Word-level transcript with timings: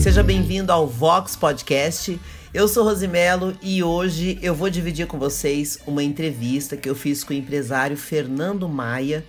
Seja 0.00 0.22
bem-vindo 0.22 0.72
ao 0.72 0.86
Vox 0.86 1.36
Podcast. 1.36 2.18
Eu 2.54 2.66
sou 2.66 2.84
Rosimelo 2.84 3.56
e 3.60 3.82
hoje 3.82 4.38
eu 4.40 4.54
vou 4.54 4.70
dividir 4.70 5.06
com 5.06 5.18
vocês 5.18 5.78
uma 5.86 6.02
entrevista 6.02 6.76
que 6.76 6.88
eu 6.88 6.94
fiz 6.94 7.22
com 7.22 7.32
o 7.32 7.36
empresário 7.36 7.96
Fernando 7.96 8.68
Maia. 8.68 9.24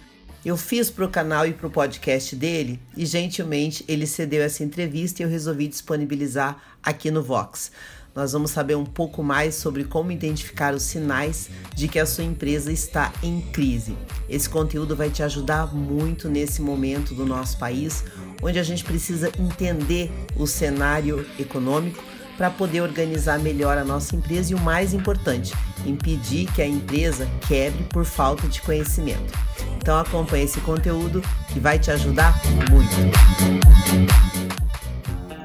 Eu 0.45 0.55
fiz 0.55 0.89
para 0.89 1.03
o 1.03 1.09
canal 1.09 1.45
e 1.45 1.53
para 1.53 1.67
o 1.67 1.69
podcast 1.69 2.35
dele 2.35 2.79
e 2.95 3.05
gentilmente 3.05 3.83
ele 3.87 4.07
cedeu 4.07 4.41
essa 4.41 4.63
entrevista 4.63 5.21
e 5.21 5.25
eu 5.25 5.29
resolvi 5.29 5.67
disponibilizar 5.67 6.57
aqui 6.81 7.11
no 7.11 7.21
Vox. 7.21 7.71
Nós 8.19 8.33
vamos 8.33 8.51
saber 8.51 8.75
um 8.75 8.83
pouco 8.83 9.23
mais 9.23 9.55
sobre 9.55 9.85
como 9.85 10.11
identificar 10.11 10.73
os 10.73 10.83
sinais 10.83 11.49
de 11.73 11.87
que 11.87 11.97
a 11.97 12.05
sua 12.05 12.25
empresa 12.25 12.69
está 12.69 13.13
em 13.23 13.39
crise. 13.39 13.95
Esse 14.27 14.49
conteúdo 14.49 14.93
vai 14.93 15.09
te 15.09 15.23
ajudar 15.23 15.73
muito 15.73 16.27
nesse 16.27 16.61
momento 16.61 17.13
do 17.13 17.25
nosso 17.25 17.57
país, 17.57 18.03
onde 18.41 18.59
a 18.59 18.63
gente 18.63 18.83
precisa 18.83 19.31
entender 19.39 20.11
o 20.35 20.45
cenário 20.45 21.25
econômico 21.39 22.03
para 22.35 22.49
poder 22.49 22.81
organizar 22.81 23.39
melhor 23.39 23.77
a 23.77 23.85
nossa 23.85 24.17
empresa 24.17 24.51
e 24.51 24.55
o 24.55 24.59
mais 24.59 24.93
importante, 24.93 25.53
impedir 25.85 26.51
que 26.51 26.61
a 26.61 26.67
empresa 26.67 27.25
quebre 27.47 27.85
por 27.85 28.03
falta 28.03 28.49
de 28.49 28.61
conhecimento. 28.61 29.31
Então 29.77 29.97
acompanhe 29.97 30.43
esse 30.43 30.59
conteúdo 30.59 31.21
que 31.53 31.59
vai 31.61 31.79
te 31.79 31.89
ajudar 31.89 32.37
muito. 32.69 34.38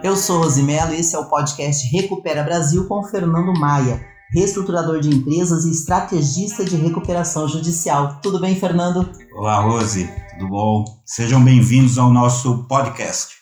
Eu 0.05 0.19
sou 0.19 0.43
Rosimelo 0.43 0.93
e 0.93 1.01
esse 1.01 1.17
é 1.17 1.19
o 1.19 1.31
podcast 1.31 1.89
Recupera 1.89 2.43
Brasil 2.43 2.87
com 2.87 3.03
Fernando 3.05 3.59
Maia, 3.59 4.05
reestruturador 4.35 5.01
de 5.01 5.09
empresas 5.09 5.65
e 5.65 5.71
estrategista 5.71 6.63
de 6.63 6.77
recuperação 6.77 7.49
judicial. 7.49 8.21
Tudo 8.21 8.39
bem, 8.39 8.55
Fernando? 8.55 9.11
Olá, 9.35 9.63
Rose. 9.63 10.07
Tudo 10.33 10.51
bom? 10.51 10.85
Sejam 11.07 11.43
bem-vindos 11.43 11.97
ao 11.97 12.13
nosso 12.13 12.65
podcast. 12.69 13.33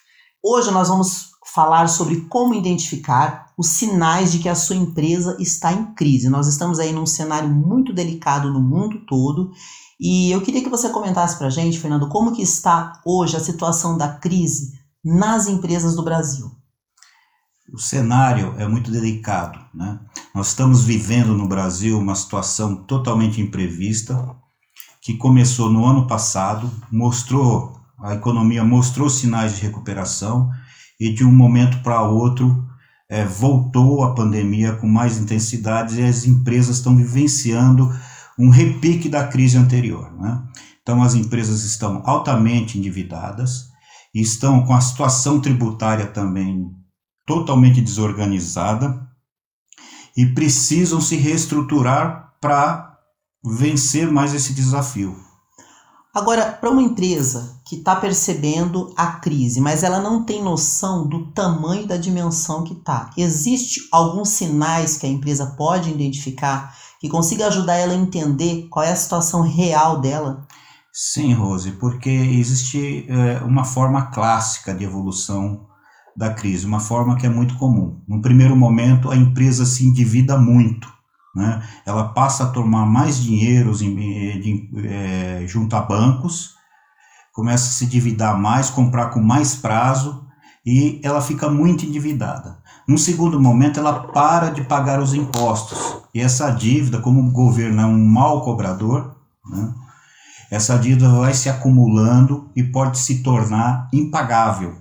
Hoje 0.40 0.70
nós 0.70 0.86
vamos 0.86 1.32
falar 1.52 1.88
sobre 1.88 2.20
como 2.28 2.54
identificar 2.54 3.48
os 3.58 3.66
sinais 3.70 4.30
de 4.30 4.38
que 4.38 4.48
a 4.48 4.54
sua 4.54 4.76
empresa 4.76 5.36
está 5.40 5.72
em 5.72 5.92
crise. 5.94 6.28
Nós 6.28 6.46
estamos 6.46 6.78
aí 6.78 6.92
num 6.92 7.06
cenário 7.06 7.48
muito 7.48 7.92
delicado 7.92 8.52
no 8.52 8.60
mundo 8.60 9.04
todo 9.08 9.50
e 10.00 10.30
eu 10.30 10.40
queria 10.40 10.62
que 10.62 10.70
você 10.70 10.90
comentasse 10.90 11.36
para 11.36 11.48
a 11.48 11.50
gente, 11.50 11.80
Fernando, 11.80 12.08
como 12.08 12.32
que 12.32 12.40
está 12.40 13.02
hoje 13.04 13.36
a 13.36 13.40
situação 13.40 13.98
da 13.98 14.06
crise 14.06 14.80
nas 15.04 15.46
empresas 15.46 15.96
do 15.96 16.04
Brasil? 16.04 16.50
O 17.72 17.78
cenário 17.78 18.54
é 18.58 18.68
muito 18.68 18.90
delicado. 18.90 19.58
Né? 19.74 19.98
Nós 20.34 20.48
estamos 20.48 20.84
vivendo 20.84 21.36
no 21.36 21.48
Brasil 21.48 21.98
uma 21.98 22.14
situação 22.14 22.76
totalmente 22.84 23.40
imprevista, 23.40 24.36
que 25.00 25.16
começou 25.16 25.70
no 25.70 25.84
ano 25.84 26.06
passado, 26.06 26.70
mostrou, 26.90 27.80
a 27.98 28.14
economia 28.14 28.62
mostrou 28.62 29.08
sinais 29.08 29.56
de 29.56 29.62
recuperação 29.62 30.50
e 31.00 31.12
de 31.12 31.24
um 31.24 31.32
momento 31.32 31.82
para 31.82 32.02
outro 32.02 32.64
é, 33.08 33.24
voltou 33.24 34.04
a 34.04 34.14
pandemia 34.14 34.74
com 34.74 34.86
mais 34.86 35.18
intensidade 35.18 36.00
e 36.00 36.04
as 36.04 36.24
empresas 36.24 36.76
estão 36.76 36.96
vivenciando 36.96 37.92
um 38.38 38.48
repique 38.48 39.08
da 39.08 39.26
crise 39.26 39.56
anterior. 39.56 40.12
Né? 40.18 40.42
Então 40.82 41.02
as 41.02 41.14
empresas 41.14 41.64
estão 41.64 42.02
altamente 42.06 42.78
endividadas, 42.78 43.71
estão 44.14 44.64
com 44.66 44.74
a 44.74 44.80
situação 44.80 45.40
tributária 45.40 46.06
também 46.06 46.70
totalmente 47.26 47.80
desorganizada 47.80 49.08
e 50.16 50.26
precisam 50.26 51.00
se 51.00 51.16
reestruturar 51.16 52.34
para 52.40 52.98
vencer 53.44 54.10
mais 54.10 54.34
esse 54.34 54.52
desafio. 54.52 55.16
Agora, 56.14 56.52
para 56.52 56.70
uma 56.70 56.82
empresa 56.82 57.58
que 57.64 57.76
está 57.76 57.96
percebendo 57.96 58.92
a 58.98 59.12
crise, 59.12 59.62
mas 59.62 59.82
ela 59.82 59.98
não 59.98 60.24
tem 60.24 60.42
noção 60.42 61.08
do 61.08 61.32
tamanho 61.32 61.86
da 61.86 61.96
dimensão 61.96 62.64
que 62.64 62.74
está, 62.74 63.10
existe 63.16 63.80
alguns 63.90 64.28
sinais 64.28 64.98
que 64.98 65.06
a 65.06 65.08
empresa 65.08 65.46
pode 65.56 65.90
identificar 65.90 66.76
que 67.02 67.08
consiga 67.08 67.48
ajudar 67.48 67.74
ela 67.74 67.94
a 67.94 67.96
entender 67.96 68.68
qual 68.70 68.84
é 68.84 68.92
a 68.92 68.96
situação 68.96 69.40
real 69.40 70.00
dela? 70.00 70.46
Sim, 70.92 71.32
Rose, 71.32 71.72
porque 71.72 72.10
existe 72.10 73.06
é, 73.08 73.38
uma 73.44 73.64
forma 73.64 74.10
clássica 74.10 74.74
de 74.74 74.84
evolução 74.84 75.66
da 76.14 76.34
crise, 76.34 76.66
uma 76.66 76.80
forma 76.80 77.16
que 77.16 77.24
é 77.24 77.30
muito 77.30 77.56
comum. 77.56 78.02
No 78.06 78.20
primeiro 78.20 78.54
momento, 78.54 79.10
a 79.10 79.16
empresa 79.16 79.64
se 79.64 79.86
endivida 79.86 80.36
muito, 80.36 80.92
né? 81.34 81.66
ela 81.86 82.08
passa 82.08 82.44
a 82.44 82.50
tomar 82.50 82.84
mais 82.84 83.22
dinheiro 83.22 83.72
é, 84.84 85.46
junto 85.46 85.74
a 85.74 85.80
bancos, 85.80 86.56
começa 87.32 87.68
a 87.68 87.72
se 87.72 87.86
endividar 87.86 88.38
mais, 88.38 88.68
comprar 88.68 89.06
com 89.06 89.20
mais 89.20 89.54
prazo 89.54 90.26
e 90.66 91.00
ela 91.02 91.22
fica 91.22 91.48
muito 91.48 91.86
endividada. 91.86 92.58
No 92.86 92.98
segundo 92.98 93.40
momento, 93.40 93.80
ela 93.80 94.08
para 94.08 94.50
de 94.50 94.62
pagar 94.62 95.00
os 95.00 95.14
impostos 95.14 96.02
e 96.14 96.20
essa 96.20 96.50
dívida, 96.50 97.00
como 97.00 97.22
o 97.22 97.32
governo 97.32 97.80
é 97.80 97.86
um 97.86 98.04
mau 98.06 98.42
cobrador, 98.42 99.16
né? 99.48 99.74
Essa 100.52 100.76
dívida 100.76 101.08
vai 101.08 101.32
se 101.32 101.48
acumulando 101.48 102.50
e 102.54 102.62
pode 102.62 102.98
se 102.98 103.22
tornar 103.22 103.88
impagável. 103.90 104.74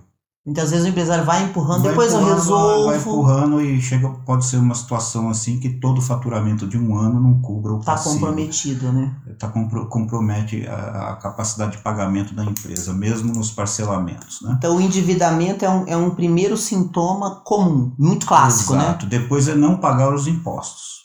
Muitas 0.46 0.72
vezes 0.72 0.86
o 0.86 0.90
empresário 0.90 1.24
vai 1.24 1.44
empurrando, 1.44 1.84
vai 1.84 1.92
depois 1.92 2.12
empurrando, 2.12 2.30
eu 2.30 2.36
resolvo. 2.36 2.86
Vai 2.88 2.98
empurrando 2.98 3.62
e 3.62 3.82
chega, 3.82 4.10
pode 4.10 4.44
ser 4.44 4.58
uma 4.58 4.76
situação 4.76 5.30
assim 5.30 5.60
que 5.60 5.70
todo 5.70 6.00
o 6.00 6.02
faturamento 6.02 6.68
de 6.68 6.78
um 6.78 6.98
ano 6.98 7.22
não 7.22 7.40
cubra 7.40 7.72
o 7.72 7.80
Está 7.80 7.96
comprometido, 7.98 8.92
né? 8.92 9.16
Tá 9.40 9.48
compro, 9.48 9.86
compromete 9.88 10.68
a, 10.68 11.12
a, 11.12 11.16
capacidade 11.16 11.74
de 11.74 11.78
pagamento 11.78 12.36
da 12.36 12.44
empresa, 12.44 12.92
mesmo 12.92 13.32
nos 13.34 13.50
parcelamentos, 13.50 14.42
né? 14.42 14.56
Então 14.58 14.76
o 14.76 14.82
endividamento 14.82 15.64
é 15.64 15.70
um, 15.70 15.88
é 15.88 15.96
um 15.96 16.10
primeiro 16.10 16.58
sintoma 16.58 17.42
comum, 17.46 17.94
muito 17.98 18.26
clássico, 18.26 18.74
Exato. 18.74 18.78
né? 18.78 18.90
Exato. 18.90 19.06
Depois 19.06 19.48
é 19.48 19.56
não 19.56 19.78
pagar 19.78 20.14
os 20.14 20.28
impostos. 20.28 21.01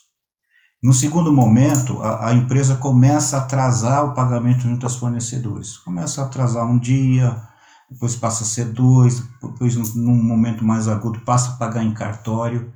No 0.87 0.93
segundo 0.93 1.33
momento, 1.33 2.01
a, 2.01 2.29
a, 2.29 2.33
empresa 2.33 2.77
começa 2.77 3.35
a 3.35 3.41
atrasar 3.41 4.05
o 4.05 4.13
pagamento 4.13 4.61
junto 4.61 4.85
aos 4.85 4.95
fornecedores. 4.95 5.75
Começa 5.75 6.21
a 6.21 6.25
atrasar 6.25 6.65
um 6.65 6.79
dia, 6.79 7.45
depois 7.91 8.15
passa 8.15 8.45
a 8.45 8.47
ser 8.47 8.71
dois, 8.71 9.21
depois 9.43 9.75
num 9.95 10.15
momento 10.15 10.63
mais 10.63 10.87
agudo 10.87 11.19
passa 11.25 11.49
a 11.49 11.55
pagar 11.57 11.83
em 11.83 11.93
cartório. 11.93 12.71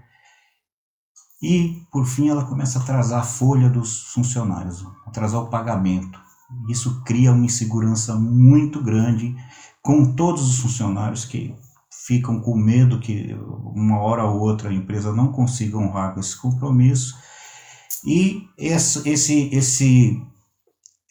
E, 1.42 1.88
por 1.90 2.06
fim, 2.06 2.28
ela 2.28 2.44
começa 2.44 2.80
a 2.80 2.82
atrasar 2.82 3.22
a 3.22 3.24
folha 3.24 3.70
dos 3.70 4.12
funcionários, 4.12 4.86
atrasar 5.08 5.44
o 5.44 5.50
pagamento. 5.50 6.20
Isso 6.68 7.02
cria 7.06 7.32
uma 7.32 7.46
insegurança 7.46 8.14
muito 8.16 8.84
grande 8.84 9.38
com 9.82 10.14
todos 10.16 10.50
os 10.50 10.60
funcionários 10.60 11.24
que 11.24 11.56
ficam 12.06 12.42
com 12.42 12.58
medo 12.58 13.00
que 13.00 13.34
uma 13.74 14.00
hora 14.00 14.26
ou 14.26 14.42
outra 14.42 14.68
a 14.70 14.74
empresa 14.74 15.14
não 15.14 15.32
consiga 15.32 15.78
honrar 15.78 16.14
com 16.14 16.20
esse 16.20 16.36
compromisso 16.36 17.16
e 18.06 18.47
esse, 18.57 19.07
esse, 19.07 19.50
esse, 19.53 20.22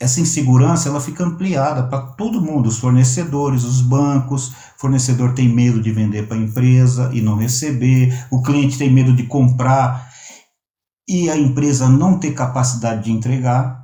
essa 0.00 0.20
insegurança 0.20 0.88
ela 0.88 1.00
fica 1.00 1.24
ampliada 1.24 1.84
para 1.84 2.00
todo 2.00 2.40
mundo, 2.40 2.68
os 2.68 2.78
fornecedores, 2.78 3.64
os 3.64 3.80
bancos. 3.80 4.48
O 4.48 4.54
fornecedor 4.80 5.34
tem 5.34 5.48
medo 5.48 5.80
de 5.80 5.92
vender 5.92 6.26
para 6.26 6.36
a 6.36 6.40
empresa 6.40 7.10
e 7.12 7.20
não 7.20 7.36
receber, 7.36 8.26
o 8.30 8.42
cliente 8.42 8.78
tem 8.78 8.90
medo 8.90 9.14
de 9.14 9.24
comprar 9.24 10.10
e 11.08 11.28
a 11.28 11.36
empresa 11.36 11.88
não 11.88 12.18
ter 12.18 12.32
capacidade 12.32 13.04
de 13.04 13.12
entregar. 13.12 13.80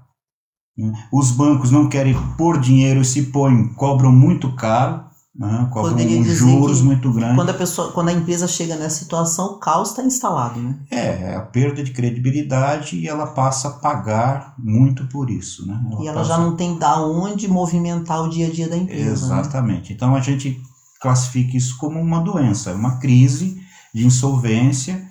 Os 1.13 1.31
bancos 1.31 1.71
não 1.71 1.89
querem 1.89 2.15
pôr 2.37 2.61
dinheiro 2.61 3.01
e 3.01 3.05
se 3.05 3.25
põem, 3.25 3.73
cobram 3.75 4.13
muito 4.13 4.55
caro 4.55 5.07
né? 5.39 5.69
cobram 5.71 6.25
juros 6.25 6.81
muito 6.81 7.13
grandes. 7.13 7.37
Quando 7.37 7.51
a, 7.51 7.55
pessoa, 7.55 7.93
quando 7.93 8.09
a 8.09 8.13
empresa 8.13 8.49
chega 8.49 8.77
nessa 8.77 9.01
situação, 9.01 9.47
o 9.47 9.59
caos 9.59 9.91
está 9.91 10.03
instalado. 10.03 10.61
Né? 10.61 10.77
É, 10.91 11.33
é 11.33 11.37
a 11.37 11.43
perda 11.43 11.83
de 11.83 11.93
credibilidade 11.93 12.97
e 12.97 13.07
ela 13.07 13.27
passa 13.27 13.69
a 13.69 13.73
pagar 13.73 14.55
muito 14.59 15.07
por 15.09 15.31
isso. 15.31 15.67
Né? 15.67 15.79
Ela 15.93 16.03
e 16.03 16.09
ela 16.09 16.21
passa... 16.21 16.29
já 16.31 16.39
não 16.39 16.57
tem 16.57 16.79
da 16.79 17.01
onde 17.03 17.49
movimentar 17.49 18.23
o 18.23 18.31
dia 18.31 18.47
a 18.47 18.51
dia 18.51 18.69
da 18.69 18.77
empresa. 18.77 19.27
Né? 19.29 19.41
Exatamente. 19.41 19.91
Né? 19.91 19.97
Então 19.97 20.15
a 20.15 20.21
gente 20.21 20.61
classifica 21.01 21.57
isso 21.57 21.77
como 21.77 22.01
uma 22.01 22.21
doença, 22.21 22.73
uma 22.73 22.99
crise 22.99 23.61
de 23.95 24.07
insolvência 24.07 25.07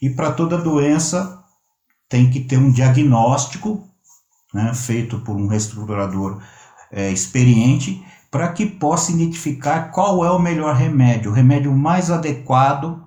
e 0.00 0.10
para 0.10 0.32
toda 0.32 0.58
doença 0.58 1.38
tem 2.08 2.28
que 2.28 2.40
ter 2.40 2.58
um 2.58 2.70
diagnóstico 2.70 3.88
né, 4.52 4.74
feito 4.74 5.20
por 5.20 5.36
um 5.36 5.46
reestruturador 5.46 6.42
é, 6.90 7.10
experiente 7.10 8.04
para 8.30 8.52
que 8.52 8.64
possa 8.64 9.10
identificar 9.10 9.90
qual 9.90 10.24
é 10.24 10.30
o 10.30 10.38
melhor 10.38 10.74
remédio, 10.74 11.30
o 11.30 11.34
remédio 11.34 11.72
mais 11.72 12.10
adequado 12.10 13.02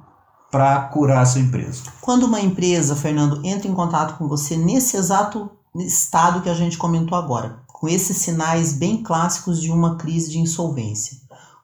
para 0.52 0.82
curar 0.90 1.22
a 1.22 1.26
sua 1.26 1.42
empresa. 1.42 1.84
Quando 2.02 2.24
uma 2.24 2.40
empresa, 2.40 2.96
Fernando, 2.96 3.42
entra 3.44 3.68
em 3.68 3.74
contato 3.74 4.18
com 4.18 4.28
você 4.28 4.56
nesse 4.58 4.98
exato 4.98 5.50
estado 5.76 6.42
que 6.42 6.50
a 6.50 6.54
gente 6.54 6.78
comentou 6.78 7.18
agora, 7.18 7.64
com 7.68 7.88
esses 7.88 8.18
sinais 8.18 8.74
bem 8.74 9.02
clássicos 9.02 9.60
de 9.60 9.72
uma 9.72 9.96
crise 9.96 10.30
de 10.30 10.38
insolvência, 10.38 11.18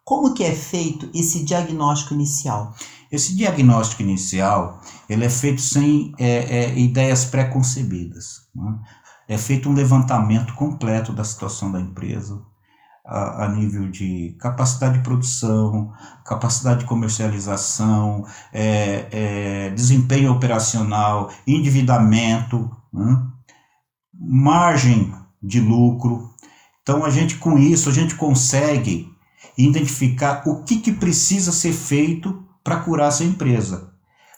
como 0.03 0.33
que 0.33 0.43
é 0.43 0.55
feito 0.55 1.07
esse 1.13 1.43
diagnóstico 1.43 2.15
inicial? 2.15 2.73
Esse 3.11 3.35
diagnóstico 3.35 4.01
inicial 4.01 4.81
ele 5.07 5.25
é 5.25 5.29
feito 5.29 5.61
sem 5.61 6.13
é, 6.17 6.63
é, 6.63 6.79
ideias 6.79 7.25
pré-concebidas. 7.25 8.47
Né? 8.55 8.79
É 9.27 9.37
feito 9.37 9.69
um 9.69 9.73
levantamento 9.73 10.55
completo 10.55 11.13
da 11.13 11.23
situação 11.23 11.71
da 11.71 11.79
empresa, 11.79 12.41
a, 13.09 13.45
a, 13.45 13.47
nível 13.49 13.89
de 13.89 14.35
capacidade 14.39 14.99
de 14.99 15.03
produção, 15.03 15.91
capacidade 16.23 16.81
de 16.81 16.85
comercialização, 16.85 18.23
é, 18.53 19.07
é, 19.11 19.69
desempenho 19.71 20.31
operacional, 20.31 21.31
endividamento, 21.47 22.69
né? 22.93 23.23
margem 24.13 25.11
de 25.41 25.59
lucro. 25.59 26.29
Então 26.83 27.03
a 27.03 27.09
gente 27.09 27.37
com 27.37 27.57
isso 27.57 27.89
a 27.89 27.93
gente 27.93 28.13
consegue 28.13 29.09
identificar 29.57 30.43
o 30.45 30.63
que, 30.63 30.77
que 30.77 30.91
precisa 30.91 31.51
ser 31.51 31.73
feito 31.73 32.43
para 32.63 32.77
curar 32.77 33.07
essa 33.07 33.23
empresa. 33.23 33.89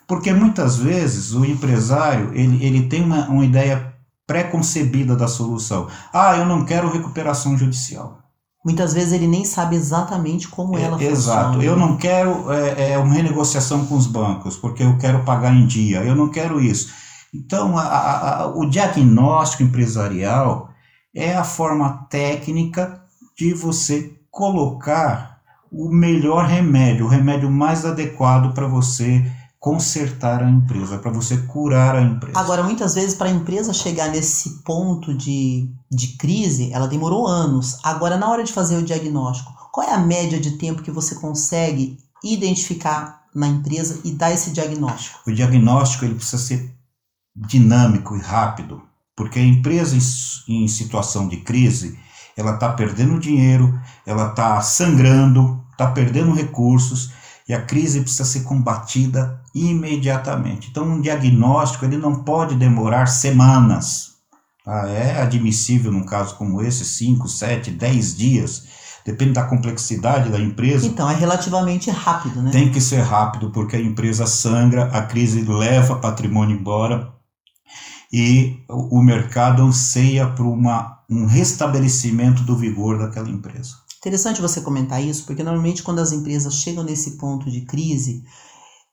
Porque 0.07 0.31
muitas 0.31 0.77
vezes 0.77 1.33
o 1.33 1.43
empresário 1.43 2.31
ele, 2.33 2.63
ele 2.65 2.87
tem 2.87 3.03
uma, 3.03 3.27
uma 3.27 3.43
ideia 3.43 3.93
pré-concebida 4.25 5.13
da 5.13 5.27
solução. 5.27 5.89
Ah, 6.13 6.37
eu 6.37 6.45
não 6.45 6.63
quero 6.63 6.89
recuperação 6.89 7.57
judicial. 7.57 8.20
Muitas 8.63 8.93
vezes 8.93 9.13
ele 9.13 9.27
nem 9.27 9.43
sabe 9.43 9.75
exatamente 9.75 10.47
como 10.47 10.77
é, 10.77 10.83
ela 10.83 10.97
funciona. 10.97 11.17
Exato. 11.17 11.61
Eu 11.61 11.75
não 11.75 11.97
quero 11.97 12.51
é, 12.51 12.91
é, 12.91 12.97
uma 12.97 13.13
renegociação 13.13 13.85
com 13.87 13.95
os 13.95 14.05
bancos, 14.05 14.55
porque 14.55 14.83
eu 14.83 14.97
quero 14.97 15.23
pagar 15.23 15.53
em 15.53 15.65
dia. 15.65 16.03
Eu 16.03 16.15
não 16.15 16.29
quero 16.29 16.61
isso. 16.61 16.93
Então, 17.33 17.77
a, 17.77 17.83
a, 17.83 18.47
o 18.47 18.65
diagnóstico 18.65 19.63
empresarial 19.63 20.69
é 21.15 21.35
a 21.35 21.43
forma 21.43 22.05
técnica 22.09 23.01
de 23.37 23.53
você 23.53 24.13
colocar 24.29 25.39
o 25.71 25.89
melhor 25.89 26.45
remédio, 26.45 27.05
o 27.05 27.09
remédio 27.09 27.49
mais 27.49 27.85
adequado 27.85 28.53
para 28.53 28.67
você 28.67 29.25
consertar 29.61 30.41
a 30.41 30.49
empresa, 30.49 30.97
para 30.97 31.11
você 31.11 31.37
curar 31.37 31.95
a 31.95 32.01
empresa. 32.01 32.39
Agora, 32.39 32.63
muitas 32.63 32.95
vezes, 32.95 33.13
para 33.13 33.29
a 33.29 33.31
empresa 33.31 33.71
chegar 33.71 34.09
nesse 34.09 34.63
ponto 34.63 35.13
de, 35.13 35.69
de 35.89 36.17
crise, 36.17 36.73
ela 36.73 36.87
demorou 36.87 37.27
anos. 37.27 37.77
Agora, 37.83 38.17
na 38.17 38.27
hora 38.27 38.43
de 38.43 38.51
fazer 38.51 38.77
o 38.77 38.83
diagnóstico, 38.83 39.53
qual 39.71 39.87
é 39.87 39.93
a 39.93 39.99
média 39.99 40.39
de 40.39 40.57
tempo 40.57 40.81
que 40.81 40.89
você 40.89 41.13
consegue 41.13 41.99
identificar 42.23 43.21
na 43.35 43.47
empresa 43.47 44.01
e 44.03 44.11
dar 44.11 44.31
esse 44.31 44.49
diagnóstico? 44.49 45.19
O 45.27 45.31
diagnóstico 45.31 46.05
ele 46.05 46.15
precisa 46.15 46.41
ser 46.41 46.73
dinâmico 47.35 48.17
e 48.17 48.19
rápido, 48.19 48.81
porque 49.15 49.37
a 49.37 49.45
empresa 49.45 49.95
em, 49.95 50.63
em 50.63 50.67
situação 50.67 51.27
de 51.27 51.37
crise, 51.37 51.99
ela 52.35 52.55
está 52.55 52.73
perdendo 52.73 53.19
dinheiro, 53.19 53.79
ela 54.07 54.29
está 54.29 54.59
sangrando, 54.59 55.63
está 55.71 55.85
perdendo 55.85 56.33
recursos 56.33 57.11
e 57.47 57.53
a 57.53 57.61
crise 57.61 58.01
precisa 58.01 58.25
ser 58.25 58.41
combatida 58.41 59.40
imediatamente. 59.53 60.69
Então, 60.69 60.85
um 60.85 61.01
diagnóstico 61.01 61.85
ele 61.85 61.97
não 61.97 62.23
pode 62.23 62.55
demorar 62.55 63.05
semanas. 63.07 64.11
Tá? 64.63 64.87
É 64.87 65.21
admissível, 65.21 65.91
num 65.91 66.05
caso 66.05 66.35
como 66.35 66.61
esse, 66.61 66.85
5, 66.85 67.27
7, 67.27 67.71
10 67.71 68.15
dias. 68.15 68.63
Depende 69.05 69.33
da 69.33 69.43
complexidade 69.43 70.29
da 70.29 70.39
empresa. 70.39 70.85
Então, 70.85 71.09
é 71.09 71.15
relativamente 71.15 71.89
rápido, 71.89 72.41
né? 72.41 72.51
Tem 72.51 72.71
que 72.71 72.79
ser 72.79 73.01
rápido, 73.01 73.49
porque 73.49 73.75
a 73.75 73.81
empresa 73.81 74.27
sangra, 74.27 74.85
a 74.85 75.01
crise 75.01 75.41
leva 75.41 75.95
patrimônio 75.95 76.55
embora 76.55 77.11
e 78.13 78.59
o 78.69 79.01
mercado 79.01 79.63
anseia 79.63 80.27
por 80.27 80.45
uma, 80.45 80.99
um 81.09 81.25
restabelecimento 81.25 82.43
do 82.43 82.57
vigor 82.57 82.99
daquela 82.99 83.29
empresa. 83.29 83.75
Interessante 83.99 84.41
você 84.41 84.61
comentar 84.61 85.01
isso, 85.01 85.25
porque 85.25 85.43
normalmente 85.43 85.81
quando 85.81 85.99
as 85.99 86.11
empresas 86.11 86.55
chegam 86.55 86.83
nesse 86.83 87.17
ponto 87.17 87.49
de 87.49 87.61
crise, 87.61 88.23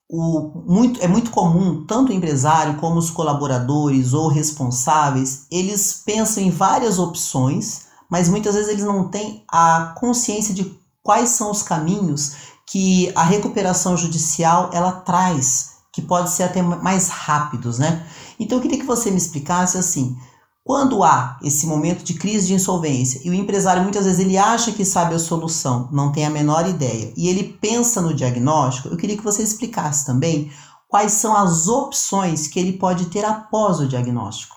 o, 0.09 0.63
muito, 0.67 1.03
é 1.03 1.07
muito 1.07 1.31
comum, 1.31 1.85
tanto 1.85 2.11
o 2.11 2.15
empresário 2.15 2.79
como 2.79 2.99
os 2.99 3.11
colaboradores 3.11 4.15
ou 4.15 4.29
responsáveis, 4.29 5.47
eles 5.51 6.03
pensam 6.05 6.43
em 6.43 6.51
várias 6.51 6.99
opções, 6.99 7.83
mas 8.11 8.29
muitas 8.29 8.55
vezes 8.55 8.71
eles 8.71 8.85
não 8.85 9.09
têm 9.09 9.45
a 9.51 9.95
consciência 9.99 10.55
de 10.55 10.75
quais 11.03 11.31
são 11.31 11.51
os 11.51 11.63
caminhos 11.63 12.37
que 12.67 13.13
a 13.15 13.23
recuperação 13.23 13.97
judicial 13.97 14.71
ela 14.73 14.93
traz, 14.93 15.73
que 15.93 16.01
pode 16.01 16.31
ser 16.31 16.45
até 16.45 16.63
mais 16.63 17.09
rápidos, 17.09 17.79
né? 17.79 18.07
Então 18.41 18.59
eu 18.59 18.63
queria 18.63 18.79
que 18.79 18.87
você 18.87 19.11
me 19.11 19.17
explicasse 19.17 19.77
assim, 19.77 20.17
quando 20.69 21.03
há 21.03 21.39
esse 21.43 21.67
momento 21.67 22.05
de 22.05 22.13
crise 22.13 22.49
de 22.49 22.53
insolvência 22.53 23.23
e 23.25 23.31
o 23.31 23.33
empresário 23.33 23.83
muitas 23.83 24.05
vezes 24.05 24.21
ele 24.21 24.37
acha 24.37 24.71
que 24.71 24.85
sabe 24.85 25.15
a 25.15 25.19
solução, 25.19 25.89
não 25.91 26.13
tem 26.13 26.27
a 26.27 26.31
menor 26.31 26.69
ideia, 26.69 27.11
e 27.17 27.27
ele 27.27 27.57
pensa 27.59 28.03
no 28.03 28.13
diagnóstico, 28.13 28.89
eu 28.89 28.97
queria 28.99 29.17
que 29.17 29.25
você 29.25 29.43
explicasse 29.43 30.05
também 30.05 30.53
quais 30.87 31.13
são 31.13 31.35
as 31.35 31.69
opções 31.69 32.49
que 32.49 32.61
ele 32.61 32.75
pode 32.75 33.07
ter 33.07 33.25
após 33.25 33.81
o 33.81 33.89
diagnóstico. 33.89 34.57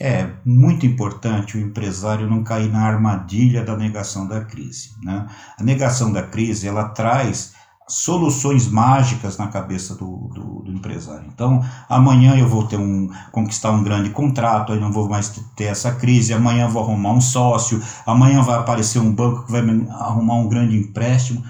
É 0.00 0.28
muito 0.44 0.84
importante 0.84 1.56
o 1.56 1.60
empresário 1.60 2.28
não 2.28 2.42
cair 2.42 2.68
na 2.68 2.82
armadilha 2.82 3.64
da 3.64 3.76
negação 3.76 4.26
da 4.26 4.44
crise. 4.44 4.90
Né? 5.04 5.24
A 5.56 5.62
negação 5.62 6.12
da 6.12 6.24
crise 6.24 6.66
ela 6.66 6.88
traz 6.88 7.52
soluções 7.88 8.68
mágicas 8.68 9.38
na 9.38 9.48
cabeça 9.48 9.94
do, 9.94 10.28
do, 10.28 10.62
do, 10.62 10.72
empresário. 10.72 11.26
Então, 11.32 11.64
amanhã 11.88 12.36
eu 12.36 12.46
vou 12.46 12.66
ter 12.66 12.78
um 12.78 13.10
conquistar 13.32 13.70
um 13.70 13.82
grande 13.82 14.10
contrato, 14.10 14.72
aí 14.72 14.80
não 14.80 14.92
vou 14.92 15.08
mais 15.08 15.30
ter 15.56 15.64
essa 15.64 15.92
crise, 15.94 16.34
amanhã 16.34 16.68
vou 16.68 16.82
arrumar 16.82 17.12
um 17.12 17.20
sócio, 17.20 17.82
amanhã 18.06 18.42
vai 18.42 18.58
aparecer 18.58 18.98
um 18.98 19.12
banco 19.12 19.46
que 19.46 19.52
vai 19.52 19.62
arrumar 19.90 20.34
um 20.34 20.48
grande 20.48 20.76
empréstimo. 20.76 21.42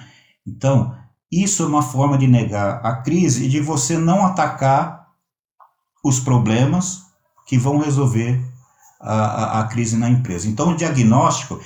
Então, 0.47 0.95
isso 1.31 1.63
é 1.63 1.67
uma 1.67 1.83
forma 1.83 2.17
de 2.17 2.27
negar 2.27 2.81
a 2.85 2.97
crise 2.97 3.45
e 3.45 3.49
de 3.49 3.61
você 3.61 3.99
não 3.99 4.25
atacar 4.25 5.09
os 6.05 6.21
problemas 6.21 7.03
que 7.47 7.59
vão 7.59 7.79
resolver 7.79 8.41
a, 9.01 9.15
a, 9.15 9.61
a 9.61 9.65
crise 9.65 9.97
na 9.97 10.09
empresa. 10.09 10.49
Então, 10.49 10.71
o 10.71 10.77
diagnóstico 10.77 11.61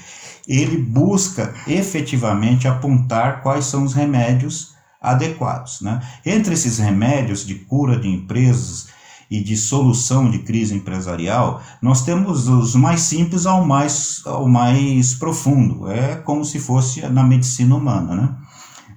ele 0.46 0.76
busca 0.76 1.54
efetivamente 1.66 2.66
apontar 2.66 3.42
quais 3.42 3.66
são 3.66 3.84
os 3.84 3.94
remédios 3.94 4.74
adequados. 5.00 5.80
Né? 5.80 6.00
Entre 6.24 6.54
esses 6.54 6.78
remédios 6.78 7.46
de 7.46 7.56
cura 7.56 7.98
de 7.98 8.08
empresas 8.08 8.88
e 9.30 9.42
de 9.42 9.56
solução 9.56 10.30
de 10.30 10.40
crise 10.40 10.74
empresarial, 10.74 11.62
nós 11.80 12.04
temos 12.04 12.48
os 12.48 12.74
mais 12.74 13.00
simples 13.00 13.46
ao 13.46 13.64
mais, 13.64 14.22
ao 14.26 14.46
mais 14.48 15.14
profundo. 15.14 15.90
É 15.90 16.16
como 16.16 16.44
se 16.44 16.58
fosse 16.58 17.00
na 17.08 17.22
medicina 17.22 17.74
humana. 17.74 18.14
Né? 18.14 18.36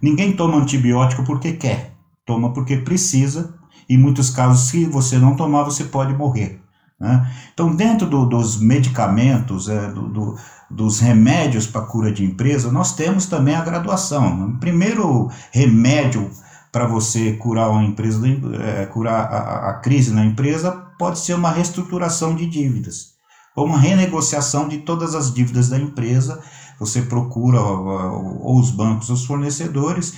Ninguém 0.02 0.34
toma 0.34 0.58
antibiótico 0.58 1.24
porque 1.24 1.54
quer, 1.54 1.94
toma 2.26 2.54
porque 2.54 2.78
precisa. 2.78 3.56
Em 3.88 3.98
muitos 3.98 4.30
casos, 4.30 4.70
se 4.70 4.86
você 4.86 5.18
não 5.18 5.36
tomar, 5.36 5.64
você 5.64 5.84
pode 5.84 6.14
morrer. 6.14 6.65
Né? 7.00 7.32
Então, 7.54 7.76
dentro 7.76 8.08
do, 8.08 8.26
dos 8.26 8.60
medicamentos, 8.60 9.68
é, 9.70 9.92
do, 9.92 10.08
do, 10.08 10.36
dos 10.70 11.00
remédios 11.00 11.68
para 11.68 11.86
cura 11.86 12.12
de 12.12 12.24
empresa, 12.24 12.72
nós 12.72 12.96
temos 12.96 13.26
também 13.26 13.56
a 13.56 13.64
graduação. 13.64 14.50
O 14.50 14.60
primeiro 14.60 15.30
remédio 15.52 16.32
para 16.72 16.88
você 16.88 17.34
curar 17.34 17.70
uma 17.70 17.84
empresa, 17.84 18.22
é, 18.62 18.86
curar 18.86 19.32
a, 19.32 19.70
a, 19.70 19.74
crise 19.76 20.14
na 20.14 20.26
empresa, 20.26 20.72
pode 21.00 21.20
ser 21.20 21.34
uma 21.34 21.50
reestruturação 21.50 22.36
de 22.36 22.46
dívidas, 22.46 23.14
ou 23.56 23.66
uma 23.66 23.80
renegociação 23.80 24.68
de 24.68 24.80
todas 24.80 25.16
as 25.16 25.34
dívidas 25.34 25.70
da 25.70 25.80
empresa. 25.80 26.42
Você 26.78 27.04
procura 27.04 27.62
ou 27.62 28.60
os 28.60 28.72
bancos, 28.72 29.10
os 29.10 29.26
fornecedores, 29.26 30.16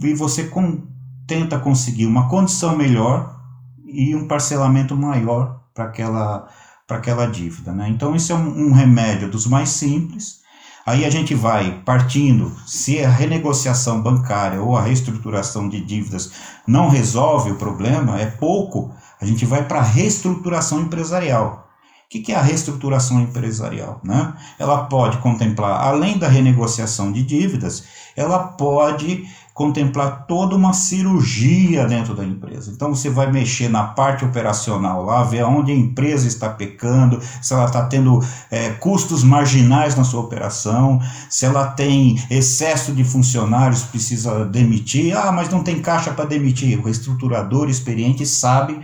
e 0.00 0.12
você 0.12 0.44
com, 0.44 0.82
tenta 1.24 1.56
conseguir 1.60 2.06
uma 2.06 2.28
condição 2.28 2.76
melhor 2.76 3.38
e 3.86 4.16
um 4.16 4.26
parcelamento 4.26 4.96
maior 4.96 5.61
para 5.74 5.84
aquela, 5.84 6.48
aquela 6.88 7.26
dívida. 7.26 7.72
Né? 7.72 7.88
Então, 7.88 8.14
isso 8.14 8.32
é 8.32 8.34
um, 8.34 8.68
um 8.68 8.72
remédio 8.72 9.30
dos 9.30 9.46
mais 9.46 9.70
simples. 9.70 10.42
Aí 10.84 11.04
a 11.04 11.10
gente 11.10 11.34
vai 11.34 11.80
partindo, 11.84 12.52
se 12.66 13.04
a 13.04 13.08
renegociação 13.08 14.02
bancária 14.02 14.60
ou 14.60 14.76
a 14.76 14.82
reestruturação 14.82 15.68
de 15.68 15.80
dívidas 15.80 16.32
não 16.66 16.88
resolve 16.88 17.52
o 17.52 17.56
problema, 17.56 18.20
é 18.20 18.26
pouco, 18.26 18.92
a 19.20 19.24
gente 19.24 19.46
vai 19.46 19.64
para 19.64 19.78
a 19.78 19.84
reestruturação 19.84 20.80
empresarial. 20.80 21.68
O 22.04 22.20
que 22.22 22.32
é 22.32 22.36
a 22.36 22.42
reestruturação 22.42 23.20
empresarial? 23.20 24.00
Né? 24.04 24.34
Ela 24.58 24.84
pode 24.84 25.18
contemplar, 25.18 25.80
além 25.80 26.18
da 26.18 26.28
renegociação 26.28 27.12
de 27.12 27.22
dívidas, 27.22 27.84
ela 28.16 28.38
pode 28.38 29.26
contemplar 29.54 30.26
toda 30.26 30.56
uma 30.56 30.72
cirurgia 30.72 31.86
dentro 31.86 32.14
da 32.14 32.24
empresa. 32.24 32.70
Então 32.70 32.94
você 32.94 33.10
vai 33.10 33.30
mexer 33.30 33.68
na 33.68 33.84
parte 33.84 34.24
operacional 34.24 35.04
lá, 35.04 35.22
ver 35.22 35.44
onde 35.44 35.72
a 35.72 35.76
empresa 35.76 36.26
está 36.26 36.48
pecando, 36.48 37.20
se 37.40 37.52
ela 37.52 37.66
está 37.66 37.84
tendo 37.86 38.20
é, 38.50 38.70
custos 38.70 39.22
marginais 39.22 39.94
na 39.94 40.04
sua 40.04 40.20
operação, 40.20 41.00
se 41.28 41.44
ela 41.44 41.66
tem 41.66 42.16
excesso 42.30 42.92
de 42.92 43.04
funcionários, 43.04 43.82
precisa 43.82 44.44
demitir. 44.46 45.16
Ah, 45.16 45.30
mas 45.30 45.50
não 45.50 45.62
tem 45.62 45.82
caixa 45.82 46.12
para 46.12 46.24
demitir. 46.24 46.78
O 46.78 46.84
reestruturador 46.84 47.68
experiente 47.68 48.24
sabe 48.24 48.80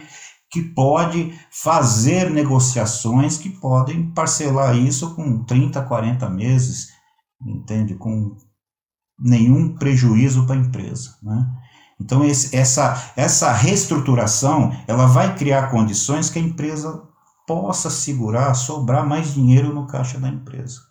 que 0.51 0.63
pode 0.63 1.33
fazer 1.51 2.31
negociações 2.31 3.37
que 3.37 3.51
podem 3.51 4.11
parcelar 4.11 4.77
isso 4.77 5.15
com 5.15 5.45
30, 5.45 5.83
40 5.83 6.29
meses, 6.31 6.89
entende? 7.45 7.95
Com 7.95 8.37
nenhum 9.19 9.75
prejuízo 9.75 10.47
para 10.47 10.55
a 10.55 10.59
empresa. 10.59 11.17
Né? 11.23 11.47
Então, 12.01 12.25
esse, 12.25 12.55
essa, 12.55 13.13
essa 13.17 13.53
reestruturação 13.53 14.73
ela 14.87 15.07
vai 15.07 15.35
criar 15.35 15.71
condições 15.71 16.31
que 16.31 16.39
a 16.39 16.43
empresa 16.43 17.03
possa 17.47 17.91
segurar, 17.91 18.55
sobrar 18.55 19.07
mais 19.07 19.35
dinheiro 19.35 19.75
no 19.75 19.87
caixa 19.87 20.19
da 20.19 20.29
empresa. 20.29 20.83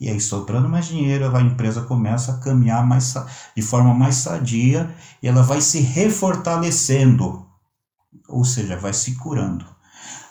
E 0.00 0.08
aí, 0.08 0.20
sobrando 0.20 0.68
mais 0.68 0.86
dinheiro, 0.86 1.36
a 1.36 1.40
empresa 1.40 1.82
começa 1.82 2.32
a 2.32 2.38
caminhar 2.38 2.86
mais, 2.86 3.14
de 3.56 3.62
forma 3.62 3.92
mais 3.94 4.16
sadia 4.16 4.94
e 5.22 5.28
ela 5.28 5.42
vai 5.42 5.60
se 5.60 5.80
refortalecendo, 5.80 7.46
ou 8.28 8.44
seja, 8.44 8.76
vai 8.76 8.92
se 8.92 9.16
curando. 9.16 9.64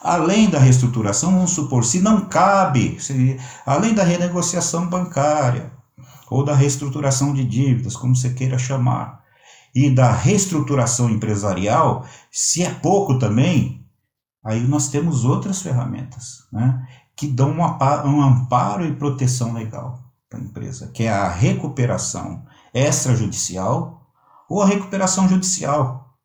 Além 0.02 0.50
da 0.50 0.60
reestruturação, 0.60 1.32
vamos 1.32 1.52
supor, 1.52 1.86
se 1.86 2.02
não 2.02 2.26
cabe, 2.26 3.00
se, 3.00 3.40
além 3.66 3.94
da 3.94 4.04
renegociação 4.04 4.88
bancária 4.88 5.72
ou 6.34 6.44
da 6.44 6.56
reestruturação 6.56 7.32
de 7.32 7.46
dívidas, 7.46 7.96
como 7.96 8.16
você 8.16 8.32
queira 8.32 8.58
chamar, 8.58 9.22
e 9.76 9.88
da 9.88 10.12
reestruturação 10.12 11.08
empresarial, 11.12 12.08
se 12.32 12.64
é 12.64 12.72
pouco 12.72 13.20
também, 13.20 13.86
aí 14.44 14.62
nós 14.62 14.88
temos 14.88 15.26
outras 15.26 15.62
ferramentas 15.62 16.48
né, 16.52 16.88
que 17.16 17.28
dão 17.28 17.52
um 17.52 18.22
amparo 18.24 18.84
e 18.84 18.96
proteção 18.96 19.54
legal 19.54 20.00
para 20.28 20.40
a 20.40 20.42
empresa, 20.42 20.88
que 20.88 21.04
é 21.04 21.12
a 21.12 21.30
recuperação 21.30 22.44
extrajudicial 22.74 24.02
ou 24.50 24.60
a 24.60 24.66
recuperação 24.66 25.30
judicial. 25.30 26.16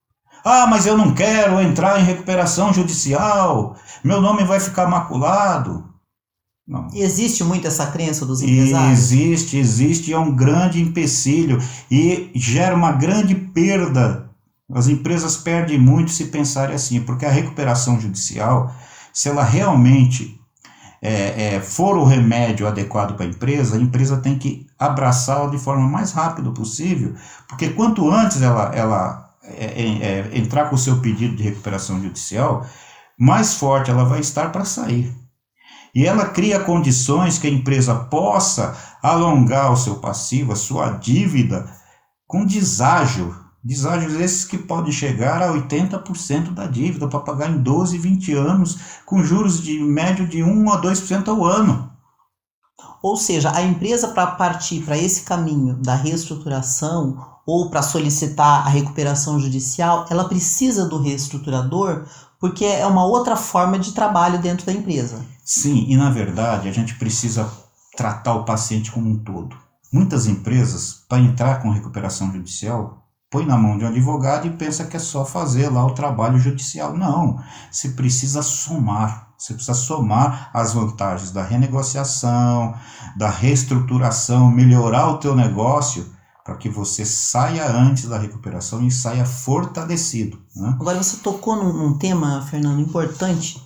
Ah, 0.42 0.66
mas 0.66 0.86
eu 0.86 0.96
não 0.96 1.14
quero 1.14 1.60
entrar 1.60 2.00
em 2.00 2.04
recuperação 2.04 2.72
judicial, 2.72 3.76
meu 4.02 4.22
nome 4.22 4.42
vai 4.44 4.58
ficar 4.58 4.86
maculado. 4.86 5.87
Não. 6.68 6.86
Existe 6.92 7.42
muito 7.42 7.66
essa 7.66 7.86
crença 7.86 8.26
dos 8.26 8.42
empresários? 8.42 8.98
Existe, 8.98 9.56
existe, 9.56 10.12
é 10.12 10.18
um 10.18 10.36
grande 10.36 10.82
empecilho 10.82 11.58
e 11.90 12.30
gera 12.34 12.76
uma 12.76 12.92
grande 12.92 13.34
perda. 13.34 14.28
As 14.70 14.86
empresas 14.86 15.34
perdem 15.38 15.78
muito 15.78 16.10
se 16.10 16.26
pensarem 16.26 16.76
assim, 16.76 17.00
porque 17.00 17.24
a 17.24 17.30
recuperação 17.30 17.98
judicial, 17.98 18.70
se 19.14 19.30
ela 19.30 19.42
realmente 19.42 20.38
é, 21.00 21.54
é, 21.54 21.60
for 21.60 21.96
o 21.96 22.04
remédio 22.04 22.66
adequado 22.66 23.16
para 23.16 23.24
a 23.24 23.28
empresa, 23.28 23.76
a 23.76 23.80
empresa 23.80 24.18
tem 24.18 24.38
que 24.38 24.66
abraçá-la 24.78 25.48
de 25.48 25.56
forma 25.56 25.88
mais 25.88 26.12
rápida 26.12 26.50
possível, 26.50 27.14
porque 27.48 27.70
quanto 27.70 28.10
antes 28.10 28.42
ela, 28.42 28.74
ela 28.74 29.34
é, 29.42 29.64
é, 29.64 30.28
é, 30.34 30.38
entrar 30.38 30.68
com 30.68 30.76
o 30.76 30.78
seu 30.78 31.00
pedido 31.00 31.34
de 31.34 31.42
recuperação 31.42 32.02
judicial, 32.02 32.66
mais 33.18 33.54
forte 33.54 33.90
ela 33.90 34.04
vai 34.04 34.20
estar 34.20 34.52
para 34.52 34.66
sair. 34.66 35.10
E 35.94 36.06
ela 36.06 36.26
cria 36.26 36.60
condições 36.60 37.38
que 37.38 37.46
a 37.46 37.50
empresa 37.50 37.94
possa 37.94 38.76
alongar 39.02 39.72
o 39.72 39.76
seu 39.76 39.96
passivo, 39.96 40.52
a 40.52 40.56
sua 40.56 40.90
dívida, 40.90 41.68
com 42.26 42.44
deságio. 42.44 43.34
Deságios 43.62 44.14
esses 44.14 44.44
que 44.44 44.56
podem 44.56 44.92
chegar 44.92 45.42
a 45.42 45.52
80% 45.52 46.54
da 46.54 46.66
dívida 46.66 47.08
para 47.08 47.20
pagar 47.20 47.50
em 47.50 47.58
12, 47.58 47.98
20 47.98 48.32
anos, 48.34 48.78
com 49.04 49.22
juros 49.22 49.60
de 49.62 49.78
médio 49.80 50.26
de 50.26 50.42
1 50.42 50.72
a 50.72 50.80
2% 50.80 51.28
ao 51.28 51.44
ano. 51.44 51.90
Ou 53.02 53.16
seja, 53.16 53.54
a 53.54 53.62
empresa 53.62 54.08
para 54.08 54.28
partir 54.28 54.82
para 54.82 54.98
esse 54.98 55.22
caminho 55.22 55.74
da 55.74 55.94
reestruturação 55.94 57.16
ou 57.46 57.70
para 57.70 57.82
solicitar 57.82 58.66
a 58.66 58.68
recuperação 58.68 59.40
judicial, 59.40 60.06
ela 60.10 60.28
precisa 60.28 60.86
do 60.86 61.00
reestruturador 61.00 62.04
porque 62.40 62.64
é 62.64 62.86
uma 62.86 63.04
outra 63.04 63.36
forma 63.36 63.78
de 63.78 63.92
trabalho 63.92 64.38
dentro 64.38 64.64
da 64.64 64.72
empresa. 64.72 65.24
Sim, 65.44 65.86
e 65.88 65.96
na 65.96 66.10
verdade 66.10 66.68
a 66.68 66.72
gente 66.72 66.94
precisa 66.94 67.50
tratar 67.96 68.34
o 68.34 68.44
paciente 68.44 68.92
como 68.92 69.08
um 69.08 69.18
todo. 69.18 69.56
Muitas 69.92 70.26
empresas, 70.26 71.04
para 71.08 71.18
entrar 71.18 71.62
com 71.62 71.70
recuperação 71.70 72.30
judicial, 72.30 73.02
põe 73.30 73.44
na 73.44 73.56
mão 73.56 73.78
de 73.78 73.84
um 73.84 73.88
advogado 73.88 74.46
e 74.46 74.50
pensa 74.50 74.84
que 74.84 74.96
é 74.96 75.00
só 75.00 75.24
fazer 75.24 75.68
lá 75.70 75.84
o 75.84 75.94
trabalho 75.94 76.38
judicial. 76.38 76.96
Não, 76.96 77.42
você 77.70 77.90
precisa 77.90 78.42
somar. 78.42 79.28
Você 79.38 79.54
precisa 79.54 79.74
somar 79.74 80.50
as 80.52 80.74
vantagens 80.74 81.30
da 81.30 81.42
renegociação, 81.42 82.74
da 83.16 83.30
reestruturação, 83.30 84.50
melhorar 84.50 85.08
o 85.08 85.18
teu 85.18 85.34
negócio 85.34 86.12
para 86.48 86.56
que 86.56 86.70
você 86.70 87.04
saia 87.04 87.70
antes 87.70 88.08
da 88.08 88.16
recuperação 88.16 88.82
e 88.82 88.90
saia 88.90 89.26
fortalecido. 89.26 90.38
Né? 90.56 90.78
Agora 90.80 90.96
você 90.96 91.18
tocou 91.18 91.54
num, 91.54 91.74
num, 91.74 91.98
tema, 91.98 92.40
Fernando, 92.40 92.80
importante, 92.80 93.62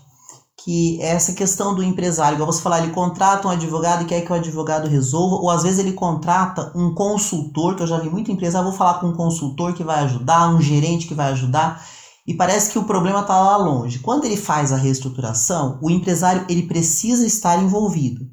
que 0.64 1.00
é 1.00 1.10
essa 1.10 1.32
questão 1.32 1.76
do 1.76 1.82
empresário. 1.84 2.34
Igual 2.34 2.52
você 2.52 2.60
falar, 2.60 2.82
ele 2.82 2.92
contrata 2.92 3.46
um 3.46 3.52
advogado 3.52 4.02
e 4.02 4.06
quer 4.06 4.22
que 4.22 4.32
o 4.32 4.34
advogado 4.34 4.88
resolva, 4.88 5.36
ou 5.36 5.48
às 5.48 5.62
vezes 5.62 5.78
ele 5.78 5.92
contrata 5.92 6.72
um 6.74 6.92
consultor, 6.92 7.76
que 7.76 7.84
eu 7.84 7.86
já 7.86 8.00
vi 8.00 8.10
muito 8.10 8.32
empresário, 8.32 8.68
vou 8.68 8.76
falar 8.76 8.94
com 8.94 9.06
um 9.06 9.14
consultor 9.14 9.74
que 9.74 9.84
vai 9.84 10.00
ajudar, 10.00 10.52
um 10.52 10.60
gerente 10.60 11.06
que 11.06 11.14
vai 11.14 11.30
ajudar, 11.30 11.86
e 12.26 12.34
parece 12.34 12.72
que 12.72 12.80
o 12.80 12.84
problema 12.84 13.20
está 13.20 13.40
lá 13.40 13.58
longe. 13.58 14.00
Quando 14.00 14.24
ele 14.24 14.36
faz 14.36 14.72
a 14.72 14.76
reestruturação, 14.76 15.78
o 15.80 15.88
empresário 15.88 16.44
ele 16.48 16.64
precisa 16.64 17.24
estar 17.24 17.62
envolvido 17.62 18.26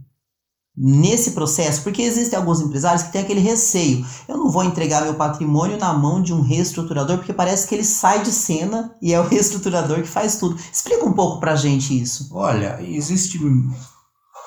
nesse 0.79 1.31
processo, 1.31 1.83
porque 1.83 2.01
existem 2.01 2.39
alguns 2.39 2.62
empresários 2.62 3.03
que 3.03 3.12
têm 3.12 3.21
aquele 3.21 3.41
receio. 3.41 4.05
Eu 4.27 4.38
não 4.38 4.50
vou 4.50 4.63
entregar 4.63 5.03
meu 5.03 5.15
patrimônio 5.15 5.77
na 5.77 5.91
mão 5.91 6.21
de 6.21 6.33
um 6.33 6.41
reestruturador, 6.41 7.17
porque 7.17 7.33
parece 7.33 7.67
que 7.67 7.75
ele 7.75 7.83
sai 7.83 8.24
de 8.24 8.31
cena 8.31 8.95
e 9.01 9.13
é 9.13 9.19
o 9.19 9.27
reestruturador 9.27 10.01
que 10.01 10.07
faz 10.07 10.38
tudo. 10.38 10.57
Explica 10.71 11.05
um 11.05 11.12
pouco 11.12 11.41
pra 11.41 11.57
gente 11.57 12.00
isso. 12.00 12.29
Olha, 12.31 12.79
existem 12.81 13.41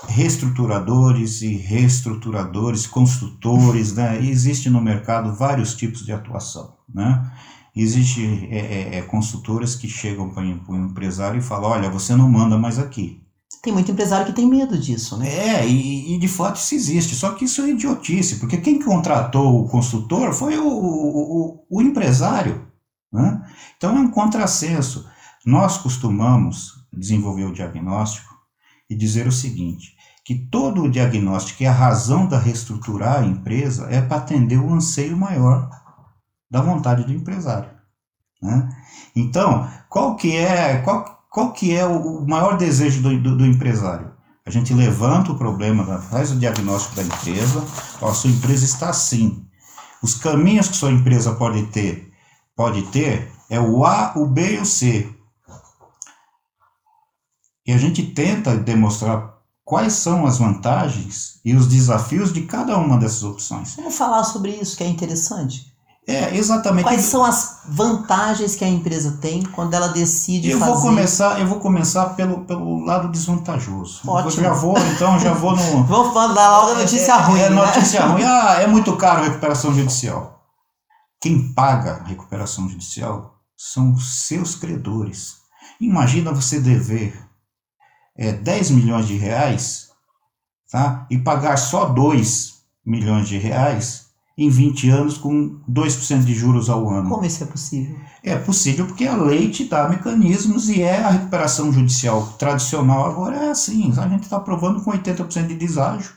reestruturadores 0.08 1.42
e 1.42 1.54
reestruturadores, 1.54 2.86
construtores, 2.86 3.92
né? 3.92 4.18
Existe 4.24 4.70
no 4.70 4.80
mercado 4.80 5.34
vários 5.34 5.74
tipos 5.74 6.04
de 6.04 6.12
atuação, 6.12 6.76
né? 6.92 7.30
Existem 7.74 8.48
é, 8.50 8.58
é, 8.58 8.98
é, 8.98 9.76
que 9.78 9.88
chegam 9.88 10.28
para 10.30 10.42
o 10.42 10.76
empresário 10.76 11.38
e 11.38 11.42
falam, 11.42 11.70
olha, 11.70 11.90
você 11.90 12.14
não 12.14 12.28
manda 12.28 12.58
mais 12.58 12.78
aqui, 12.78 13.21
tem 13.61 13.73
muito 13.73 13.90
empresário 13.90 14.26
que 14.26 14.32
tem 14.32 14.49
medo 14.49 14.78
disso, 14.78 15.16
né? 15.16 15.28
É, 15.28 15.68
e, 15.68 16.14
e, 16.14 16.18
de 16.18 16.28
fato 16.28 16.56
isso 16.56 16.75
existe. 16.75 17.14
Só 17.14 17.32
que 17.32 17.44
isso 17.44 17.62
é 17.62 17.71
idiotice, 17.71 18.37
porque 18.37 18.56
quem 18.56 18.80
contratou 18.80 19.61
o 19.61 19.68
consultor 19.68 20.32
foi 20.32 20.59
o, 20.59 20.66
o, 20.66 21.66
o 21.71 21.82
empresário. 21.82 22.66
Né? 23.12 23.42
Então 23.76 23.97
é 23.97 24.00
um 24.00 24.11
contrassenso. 24.11 25.06
Nós 25.44 25.78
costumamos 25.78 26.73
desenvolver 26.92 27.44
o 27.44 27.52
diagnóstico 27.52 28.32
e 28.88 28.94
dizer 28.94 29.26
o 29.26 29.32
seguinte: 29.32 29.94
que 30.25 30.35
todo 30.35 30.82
o 30.82 30.90
diagnóstico 30.90 31.62
e 31.62 31.66
a 31.66 31.73
razão 31.73 32.26
da 32.26 32.38
reestruturar 32.38 33.21
a 33.21 33.26
empresa 33.26 33.88
é 33.90 34.00
para 34.00 34.18
atender 34.18 34.59
o 34.59 34.73
anseio 34.73 35.16
maior 35.16 35.68
da 36.50 36.61
vontade 36.61 37.04
do 37.04 37.12
empresário. 37.12 37.71
Né? 38.40 38.68
Então, 39.14 39.68
qual 39.88 40.16
que 40.16 40.37
é. 40.37 40.78
Qual, 40.78 41.12
qual 41.32 41.52
que 41.54 41.74
é 41.74 41.84
o 41.86 42.20
maior 42.26 42.58
desejo 42.58 43.00
do, 43.00 43.18
do, 43.18 43.36
do 43.38 43.46
empresário? 43.46 44.12
A 44.44 44.50
gente 44.50 44.74
levanta 44.74 45.32
o 45.32 45.38
problema, 45.38 45.98
faz 45.98 46.30
o 46.30 46.38
diagnóstico 46.38 46.96
da 46.96 47.02
empresa, 47.02 47.64
a 48.02 48.12
sua 48.12 48.30
empresa 48.30 48.66
está 48.66 48.90
assim. 48.90 49.46
Os 50.02 50.14
caminhos 50.14 50.68
que 50.68 50.76
sua 50.76 50.92
empresa 50.92 51.34
pode 51.34 51.62
ter, 51.68 52.12
pode 52.54 52.82
ter 52.88 53.32
é 53.48 53.58
o 53.58 53.84
A, 53.84 54.12
o 54.16 54.26
B 54.26 54.56
e 54.56 54.58
o 54.58 54.66
C. 54.66 55.08
E 57.66 57.72
a 57.72 57.78
gente 57.78 58.02
tenta 58.02 58.56
demonstrar 58.56 59.38
quais 59.64 59.94
são 59.94 60.26
as 60.26 60.38
vantagens 60.38 61.40
e 61.44 61.54
os 61.54 61.66
desafios 61.66 62.32
de 62.32 62.42
cada 62.42 62.76
uma 62.76 62.98
dessas 62.98 63.22
opções. 63.22 63.74
Vamos 63.76 63.96
falar 63.96 64.24
sobre 64.24 64.50
isso 64.50 64.76
que 64.76 64.84
é 64.84 64.88
interessante. 64.88 65.71
É, 66.06 66.37
exatamente. 66.37 66.85
Quais 66.85 67.02
são 67.02 67.25
as 67.25 67.61
vantagens 67.68 68.56
que 68.56 68.64
a 68.64 68.68
empresa 68.68 69.18
tem 69.21 69.42
quando 69.44 69.75
ela 69.75 69.88
decide 69.88 70.50
eu 70.50 70.59
fazer? 70.59 70.73
Vou 70.73 70.80
começar, 70.80 71.40
eu 71.40 71.47
vou 71.47 71.61
começar 71.61 72.06
pelo, 72.16 72.44
pelo 72.44 72.85
lado 72.85 73.09
desvantajoso. 73.09 74.00
Ótimo. 74.06 74.30
Eu 74.30 74.49
já 74.49 74.52
vou, 74.52 74.76
então, 74.78 75.18
já 75.21 75.32
vou 75.35 75.54
no... 75.54 75.85
vou 75.85 76.12
dar 76.35 76.59
logo 76.59 76.73
a 76.73 76.75
notícia 76.80 77.12
é, 77.12 77.18
ruim, 77.18 77.40
É, 77.40 77.50
né? 77.50 77.54
notícia 77.54 78.02
ruim. 78.06 78.25
Ah, 78.25 78.56
é 78.61 78.66
muito 78.66 78.97
caro 78.97 79.21
a 79.21 79.25
recuperação 79.25 79.73
judicial. 79.73 80.42
Quem 81.21 81.52
paga 81.52 81.99
a 81.99 82.02
recuperação 82.02 82.68
judicial 82.68 83.37
são 83.56 83.92
os 83.92 84.26
seus 84.26 84.56
credores. 84.56 85.37
Imagina 85.80 86.32
você 86.32 86.59
dever 86.59 87.16
é, 88.16 88.32
10 88.32 88.71
milhões 88.73 89.06
de 89.06 89.16
reais 89.16 89.90
tá? 90.68 91.06
e 91.09 91.16
pagar 91.16 91.56
só 91.56 91.85
2 91.85 92.54
milhões 92.85 93.28
de 93.28 93.38
reais 93.38 94.01
em 94.36 94.48
20 94.48 94.88
anos 94.88 95.18
com 95.18 95.60
2% 95.70 96.24
de 96.24 96.34
juros 96.34 96.70
ao 96.70 96.88
ano. 96.88 97.08
Como 97.08 97.24
isso 97.24 97.42
é 97.42 97.46
possível? 97.46 97.98
É 98.22 98.36
possível 98.36 98.86
porque 98.86 99.06
a 99.06 99.16
lei 99.16 99.50
te 99.50 99.64
dá 99.64 99.88
mecanismos 99.88 100.68
e 100.68 100.82
é 100.82 101.02
a 101.02 101.10
recuperação 101.10 101.72
judicial 101.72 102.26
tradicional 102.38 103.10
agora 103.10 103.36
é 103.36 103.50
assim. 103.50 103.92
A 103.98 104.08
gente 104.08 104.22
está 104.22 104.38
aprovando 104.38 104.82
com 104.82 104.90
80% 104.90 105.48
de 105.48 105.54
deságio, 105.54 106.12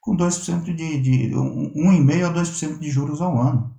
com 0.00 0.16
2% 0.16 0.74
de, 0.74 1.00
de 1.00 1.34
1,5% 1.34 2.24
a 2.24 2.32
2% 2.32 2.78
de 2.78 2.90
juros 2.90 3.20
ao 3.20 3.38
ano. 3.38 3.74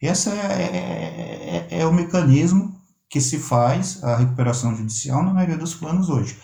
Esse 0.00 0.28
é, 0.28 0.34
é, 0.34 1.66
é, 1.70 1.80
é 1.80 1.86
o 1.86 1.92
mecanismo 1.92 2.76
que 3.08 3.20
se 3.20 3.38
faz 3.38 4.02
a 4.04 4.16
recuperação 4.16 4.74
judicial 4.74 5.22
na 5.22 5.32
maioria 5.32 5.56
dos 5.56 5.74
planos 5.74 6.10
hoje. 6.10 6.36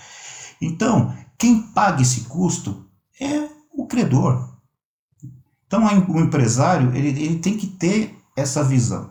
Então, 0.61 1.15
quem 1.39 1.61
paga 1.61 2.01
esse 2.01 2.23
custo 2.23 2.87
é 3.21 3.49
o 3.75 3.87
credor, 3.87 4.52
então, 5.73 5.87
o 6.09 6.21
empresário 6.21 6.95
ele, 6.95 7.09
ele 7.09 7.39
tem 7.39 7.57
que 7.57 7.67
ter 7.67 8.15
essa 8.37 8.63
visão. 8.63 9.11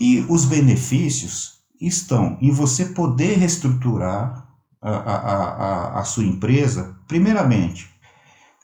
E 0.00 0.24
os 0.30 0.46
benefícios 0.46 1.60
estão 1.78 2.38
em 2.40 2.50
você 2.50 2.86
poder 2.86 3.36
reestruturar 3.36 4.48
a, 4.80 4.90
a, 4.90 5.16
a, 5.16 6.00
a 6.00 6.04
sua 6.04 6.24
empresa, 6.24 6.96
primeiramente, 7.06 7.90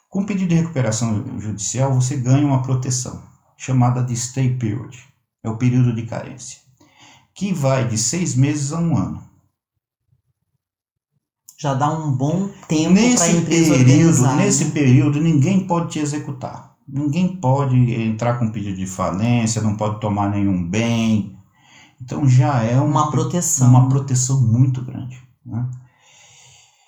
Com 0.08 0.25
pedido 0.25 0.48
de 0.48 0.54
recuperação 0.54 1.38
judicial, 1.38 1.92
você 1.92 2.16
ganha 2.16 2.46
uma 2.46 2.62
proteção, 2.62 3.22
chamada 3.54 4.02
de 4.02 4.16
stay 4.16 4.56
period, 4.56 4.96
é 5.44 5.50
o 5.50 5.58
período 5.58 5.94
de 5.94 6.06
carência, 6.06 6.60
que 7.34 7.52
vai 7.52 7.86
de 7.86 7.98
seis 7.98 8.34
meses 8.34 8.72
a 8.72 8.78
um 8.78 8.96
ano. 8.96 9.25
Já 11.58 11.72
dá 11.72 11.90
um 11.90 12.12
bom 12.12 12.50
tempo 12.68 12.94
para 12.94 13.25
a 13.25 13.30
empresa 13.30 13.75
período, 13.75 13.80
organizar. 13.80 14.36
Nesse 14.36 14.64
né? 14.66 14.70
período, 14.72 15.20
ninguém 15.20 15.66
pode 15.66 15.92
te 15.92 15.98
executar. 15.98 16.76
Ninguém 16.86 17.28
pode 17.28 17.76
entrar 17.94 18.38
com 18.38 18.50
pedido 18.50 18.76
de 18.76 18.86
falência, 18.86 19.62
não 19.62 19.75
pode 19.75 20.00
tomar 20.00 20.30
nenhum 20.30 20.62
bem. 20.62 21.34
Então 22.00 22.28
já 22.28 22.62
é 22.62 22.78
uma, 22.78 23.04
uma 23.04 23.10
proteção. 23.10 23.68
Uma 23.68 23.88
proteção 23.88 24.40
muito 24.40 24.84
grande. 24.84 25.18
Né? 25.44 25.66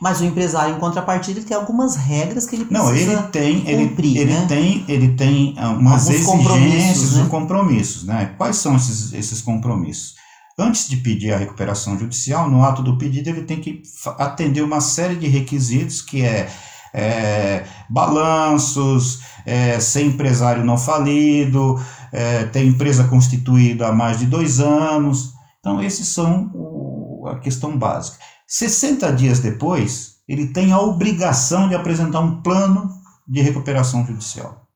Mas 0.00 0.20
o 0.20 0.24
empresário, 0.24 0.76
em 0.76 0.78
contrapartida, 0.78 1.40
ele 1.40 1.46
tem 1.46 1.56
algumas 1.56 1.96
regras 1.96 2.46
que 2.46 2.54
ele 2.54 2.66
precisa 2.66 2.88
Não, 2.88 2.94
ele 2.94 3.22
tem, 3.32 3.88
cumprir, 3.88 4.16
ele, 4.16 4.32
né? 4.32 4.38
ele 4.38 4.46
tem, 4.46 4.84
ele 4.86 5.08
tem 5.14 5.54
ah, 5.58 5.70
umas 5.70 6.08
Alguns 6.08 6.46
exigências 6.46 7.16
né? 7.16 7.26
compromissos, 7.28 8.04
né? 8.04 8.34
Quais 8.38 8.56
são 8.56 8.76
esses, 8.76 9.12
esses 9.12 9.42
compromissos? 9.42 10.14
Antes 10.58 10.88
de 10.88 10.96
pedir 10.96 11.32
a 11.32 11.38
recuperação 11.38 11.96
judicial, 11.96 12.50
no 12.50 12.64
ato 12.64 12.82
do 12.82 12.98
pedido, 12.98 13.28
ele 13.28 13.42
tem 13.42 13.60
que 13.60 13.80
atender 14.18 14.62
uma 14.62 14.80
série 14.80 15.14
de 15.14 15.28
requisitos, 15.28 16.02
que 16.02 16.22
é, 16.22 16.50
é 16.92 17.64
balanços, 17.88 19.20
é, 19.46 19.78
ser 19.78 20.02
empresário 20.02 20.64
não 20.64 20.76
falido, 20.76 21.80
é, 22.10 22.44
ter 22.46 22.64
empresa 22.64 23.04
constituída 23.04 23.86
há 23.86 23.92
mais 23.92 24.18
de 24.18 24.26
dois 24.26 24.58
anos. 24.58 25.32
Então, 25.60 25.80
esses 25.80 26.08
são 26.08 26.50
o, 26.52 27.28
a 27.28 27.38
questão 27.38 27.78
básica. 27.78 28.18
60 28.48 29.12
dias 29.12 29.38
depois, 29.38 30.16
ele 30.26 30.48
tem 30.48 30.72
a 30.72 30.80
obrigação 30.80 31.68
de 31.68 31.76
apresentar 31.76 32.18
um 32.18 32.42
plano 32.42 32.90
de 33.28 33.40
recuperação 33.42 34.04
judicial. 34.04 34.66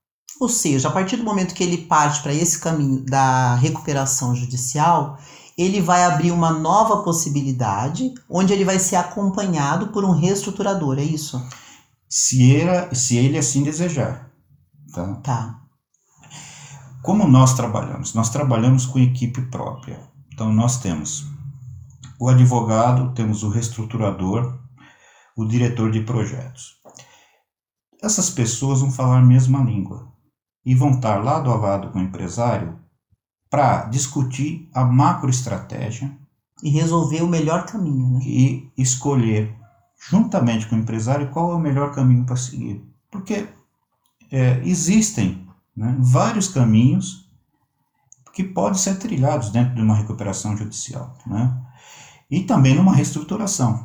Ou 0.40 0.48
seja, 0.48 0.88
a 0.88 0.90
partir 0.90 1.16
do 1.16 1.24
momento 1.24 1.54
que 1.54 1.62
ele 1.62 1.78
parte 1.78 2.22
para 2.22 2.34
esse 2.34 2.58
caminho 2.58 3.04
da 3.04 3.54
recuperação 3.56 4.34
judicial, 4.34 5.18
ele 5.56 5.80
vai 5.80 6.04
abrir 6.04 6.30
uma 6.30 6.52
nova 6.52 7.02
possibilidade, 7.02 8.12
onde 8.28 8.52
ele 8.52 8.64
vai 8.64 8.78
ser 8.78 8.96
acompanhado 8.96 9.88
por 9.88 10.04
um 10.04 10.12
reestruturador, 10.12 10.98
é 10.98 11.02
isso? 11.02 11.42
Se 12.08 12.50
ele, 12.50 12.94
se 12.94 13.16
ele 13.16 13.38
assim 13.38 13.62
desejar. 13.62 14.30
Tá? 14.92 15.14
tá. 15.16 15.60
Como 17.02 17.26
nós 17.26 17.54
trabalhamos? 17.54 18.14
Nós 18.14 18.30
trabalhamos 18.30 18.86
com 18.86 18.98
equipe 18.98 19.42
própria. 19.42 20.00
Então, 20.32 20.52
nós 20.52 20.78
temos 20.78 21.26
o 22.18 22.28
advogado, 22.28 23.12
temos 23.14 23.42
o 23.42 23.48
reestruturador, 23.48 24.58
o 25.36 25.44
diretor 25.44 25.90
de 25.90 26.02
projetos. 26.02 26.76
Essas 28.02 28.30
pessoas 28.30 28.80
vão 28.80 28.90
falar 28.90 29.18
a 29.18 29.24
mesma 29.24 29.62
língua 29.62 30.12
e 30.64 30.74
vão 30.74 30.92
estar 30.92 31.22
lado 31.22 31.50
a 31.50 31.56
lado 31.56 31.90
com 31.90 31.98
o 31.98 32.02
empresário 32.02 32.81
para 33.52 33.84
discutir 33.84 34.66
a 34.74 34.82
macroestratégia 34.82 36.10
e 36.62 36.70
resolver 36.70 37.22
o 37.22 37.28
melhor 37.28 37.66
caminho, 37.66 38.14
né? 38.14 38.20
E 38.24 38.72
escolher 38.76 39.54
juntamente 40.10 40.66
com 40.66 40.74
o 40.74 40.78
empresário 40.78 41.30
qual 41.30 41.52
é 41.52 41.54
o 41.54 41.60
melhor 41.60 41.94
caminho 41.94 42.24
para 42.24 42.36
seguir. 42.36 42.82
Porque 43.10 43.46
é, 44.30 44.60
existem 44.64 45.46
né, 45.76 45.94
vários 46.00 46.48
caminhos 46.48 47.28
que 48.32 48.42
podem 48.42 48.78
ser 48.78 48.98
trilhados 48.98 49.50
dentro 49.50 49.74
de 49.74 49.82
uma 49.82 49.94
recuperação 49.94 50.56
judicial. 50.56 51.16
Né? 51.26 51.54
e 52.32 52.40
também 52.40 52.74
numa 52.74 52.94
reestruturação. 52.94 53.84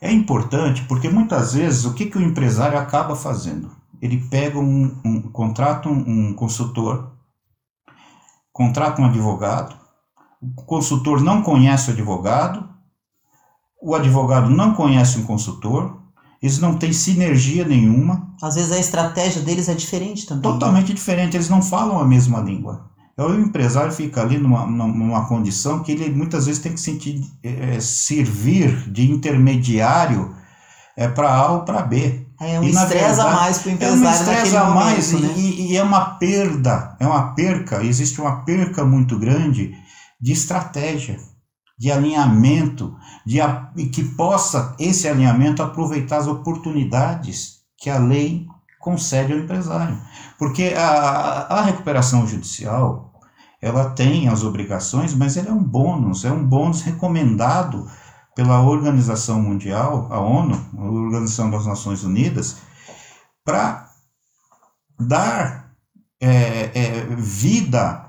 É 0.00 0.10
importante 0.10 0.82
porque 0.88 1.10
muitas 1.10 1.52
vezes 1.52 1.84
o 1.84 1.92
que, 1.92 2.06
que 2.06 2.16
o 2.16 2.22
empresário 2.22 2.78
acaba 2.78 3.14
fazendo? 3.14 3.70
Ele 4.00 4.16
pega 4.30 4.58
um, 4.58 4.98
um 5.04 5.20
contrata 5.20 5.86
um, 5.86 6.28
um 6.30 6.32
consultor, 6.32 7.12
contrata 8.58 9.00
um 9.00 9.04
advogado, 9.04 9.76
o 10.42 10.64
consultor 10.64 11.22
não 11.22 11.42
conhece 11.42 11.90
o 11.90 11.92
advogado, 11.92 12.68
o 13.80 13.94
advogado 13.94 14.50
não 14.50 14.74
conhece 14.74 15.16
um 15.16 15.22
consultor, 15.22 15.96
eles 16.42 16.58
não 16.58 16.76
têm 16.76 16.92
sinergia 16.92 17.64
nenhuma. 17.64 18.34
Às 18.42 18.56
vezes 18.56 18.72
a 18.72 18.78
estratégia 18.78 19.42
deles 19.42 19.68
é 19.68 19.74
diferente 19.74 20.26
também. 20.26 20.42
Totalmente 20.42 20.92
diferente, 20.92 21.36
eles 21.36 21.48
não 21.48 21.62
falam 21.62 22.00
a 22.00 22.04
mesma 22.04 22.40
língua. 22.40 22.90
Então, 23.12 23.28
o 23.28 23.40
empresário 23.40 23.92
fica 23.92 24.22
ali 24.22 24.38
numa, 24.38 24.66
numa 24.66 25.26
condição 25.26 25.82
que 25.82 25.92
ele 25.92 26.10
muitas 26.10 26.46
vezes 26.46 26.60
tem 26.60 26.72
que 26.72 26.80
sentir, 26.80 27.20
é, 27.42 27.78
servir 27.78 28.90
de 28.90 29.08
intermediário 29.08 30.34
é, 30.96 31.06
para 31.06 31.32
A 31.32 31.52
ou 31.52 31.60
para 31.62 31.82
B. 31.82 32.26
É 32.40 32.60
um 32.60 32.64
estresse 32.64 33.20
a 33.20 33.30
mais 33.30 33.58
para 33.58 33.68
o 33.68 33.72
empresário. 33.72 34.04
É 34.04 34.08
um 34.08 34.12
estresse 34.12 34.56
a 34.56 34.64
mais 34.64 35.12
momento, 35.12 35.24
e, 35.24 35.28
né? 35.28 35.38
e, 35.38 35.72
e, 35.72 35.76
é 35.76 35.82
uma 35.82 36.04
perda, 36.16 36.96
é 37.00 37.06
uma 37.06 37.34
perca, 37.34 37.82
existe 37.82 38.20
uma 38.20 38.44
perca 38.44 38.84
muito 38.84 39.18
grande 39.18 39.74
de 40.20 40.32
estratégia, 40.32 41.18
de 41.76 41.90
alinhamento, 41.90 42.96
de 43.26 43.40
que 43.92 44.02
possa 44.02 44.74
esse 44.78 45.08
alinhamento 45.08 45.62
aproveitar 45.62 46.18
as 46.18 46.26
oportunidades 46.26 47.58
que 47.76 47.90
a 47.90 47.98
lei 47.98 48.46
concede 48.80 49.32
ao 49.32 49.38
empresário. 49.38 50.00
Porque 50.38 50.74
a, 50.76 51.46
a 51.48 51.62
recuperação 51.62 52.26
judicial, 52.26 53.12
ela 53.60 53.90
tem 53.90 54.28
as 54.28 54.44
obrigações, 54.44 55.12
mas 55.14 55.36
ele 55.36 55.48
é 55.48 55.52
um 55.52 55.62
bônus, 55.62 56.24
é 56.24 56.30
um 56.30 56.44
bônus 56.44 56.82
recomendado 56.82 57.88
pela 58.38 58.62
Organização 58.62 59.42
Mundial, 59.42 60.06
a 60.12 60.20
ONU, 60.20 60.54
a 60.78 60.82
Organização 60.84 61.50
das 61.50 61.66
Nações 61.66 62.04
Unidas, 62.04 62.58
para 63.44 63.90
dar 64.96 65.72
é, 66.20 66.70
é, 66.72 67.16
vida, 67.16 68.08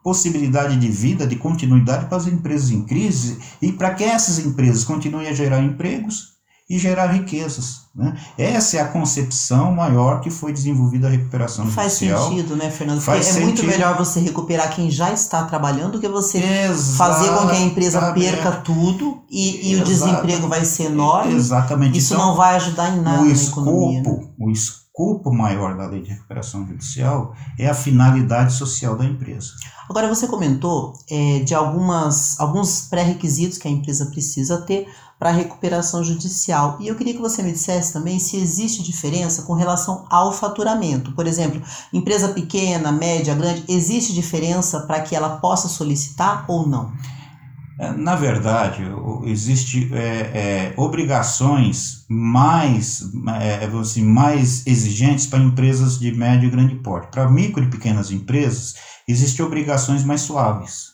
possibilidade 0.00 0.76
de 0.76 0.88
vida, 0.88 1.26
de 1.26 1.34
continuidade 1.34 2.06
para 2.06 2.18
as 2.18 2.28
empresas 2.28 2.70
em 2.70 2.84
crise 2.84 3.40
e 3.60 3.72
para 3.72 3.92
que 3.92 4.04
essas 4.04 4.38
empresas 4.38 4.84
continuem 4.84 5.26
a 5.26 5.34
gerar 5.34 5.58
empregos 5.58 6.33
e 6.68 6.78
gerar 6.78 7.08
riquezas. 7.08 7.84
Né? 7.94 8.16
Essa 8.36 8.78
é 8.78 8.80
a 8.80 8.88
concepção 8.88 9.72
maior 9.72 10.20
que 10.20 10.30
foi 10.30 10.52
desenvolvida 10.52 11.06
a 11.06 11.10
recuperação 11.10 11.66
Faz 11.66 11.92
judicial. 11.92 12.18
Faz 12.18 12.30
sentido, 12.30 12.56
né, 12.56 12.70
Fernando? 12.70 12.96
Porque 12.96 13.10
Faz 13.10 13.26
é 13.26 13.32
sentido. 13.32 13.44
muito 13.44 13.64
melhor 13.64 13.96
você 13.96 14.18
recuperar 14.18 14.74
quem 14.74 14.90
já 14.90 15.12
está 15.12 15.44
trabalhando 15.44 15.92
do 15.92 16.00
que 16.00 16.08
você 16.08 16.38
Exatamente. 16.38 16.96
fazer 16.96 17.38
com 17.38 17.48
que 17.48 17.56
a 17.56 17.60
empresa 17.60 18.12
perca 18.12 18.52
tudo 18.52 19.22
e, 19.30 19.72
e 19.72 19.76
o 19.76 19.84
desemprego 19.84 20.48
vai 20.48 20.64
ser 20.64 20.84
enorme. 20.84 21.34
Exatamente. 21.34 21.98
Isso 21.98 22.14
então, 22.14 22.28
não 22.28 22.36
vai 22.36 22.56
ajudar 22.56 22.96
em 22.96 23.00
nada 23.00 23.22
o 23.22 23.26
escopo, 23.26 23.60
na 23.60 23.70
economia. 23.70 24.02
Né? 24.02 24.28
O 24.38 24.50
escopo 24.50 25.32
maior 25.32 25.76
da 25.76 25.86
lei 25.86 26.02
de 26.02 26.10
recuperação 26.10 26.66
judicial 26.66 27.34
é 27.58 27.68
a 27.68 27.74
finalidade 27.74 28.54
social 28.54 28.96
da 28.96 29.04
empresa. 29.04 29.50
Agora, 29.88 30.08
você 30.08 30.26
comentou 30.26 30.94
é, 31.10 31.40
de 31.40 31.54
algumas, 31.54 32.40
alguns 32.40 32.82
pré-requisitos 32.82 33.58
que 33.58 33.68
a 33.68 33.70
empresa 33.70 34.06
precisa 34.06 34.62
ter 34.62 34.88
para 35.24 35.32
recuperação 35.32 36.04
judicial. 36.04 36.76
E 36.78 36.86
eu 36.86 36.94
queria 36.96 37.14
que 37.14 37.20
você 37.20 37.42
me 37.42 37.50
dissesse 37.50 37.94
também 37.94 38.18
se 38.18 38.36
existe 38.36 38.82
diferença 38.82 39.40
com 39.44 39.54
relação 39.54 40.04
ao 40.10 40.34
faturamento. 40.34 41.12
Por 41.12 41.26
exemplo, 41.26 41.62
empresa 41.90 42.28
pequena, 42.28 42.92
média, 42.92 43.34
grande, 43.34 43.64
existe 43.66 44.12
diferença 44.12 44.80
para 44.80 45.00
que 45.00 45.16
ela 45.16 45.38
possa 45.38 45.66
solicitar 45.66 46.44
ou 46.46 46.68
não? 46.68 46.92
É, 47.80 47.90
na 47.92 48.14
verdade, 48.14 48.82
existe 49.24 49.90
é, 49.94 49.96
é, 49.98 50.74
obrigações 50.76 52.04
mais, 52.06 53.02
é, 53.40 53.64
assim, 53.80 54.04
mais 54.04 54.66
exigentes 54.66 55.26
para 55.26 55.38
empresas 55.38 55.98
de 55.98 56.12
médio 56.12 56.48
e 56.48 56.50
grande 56.50 56.74
porte. 56.74 57.08
Para 57.10 57.30
micro 57.30 57.64
e 57.64 57.70
pequenas 57.70 58.10
empresas, 58.10 58.74
existem 59.08 59.42
obrigações 59.42 60.04
mais 60.04 60.20
suaves. 60.20 60.93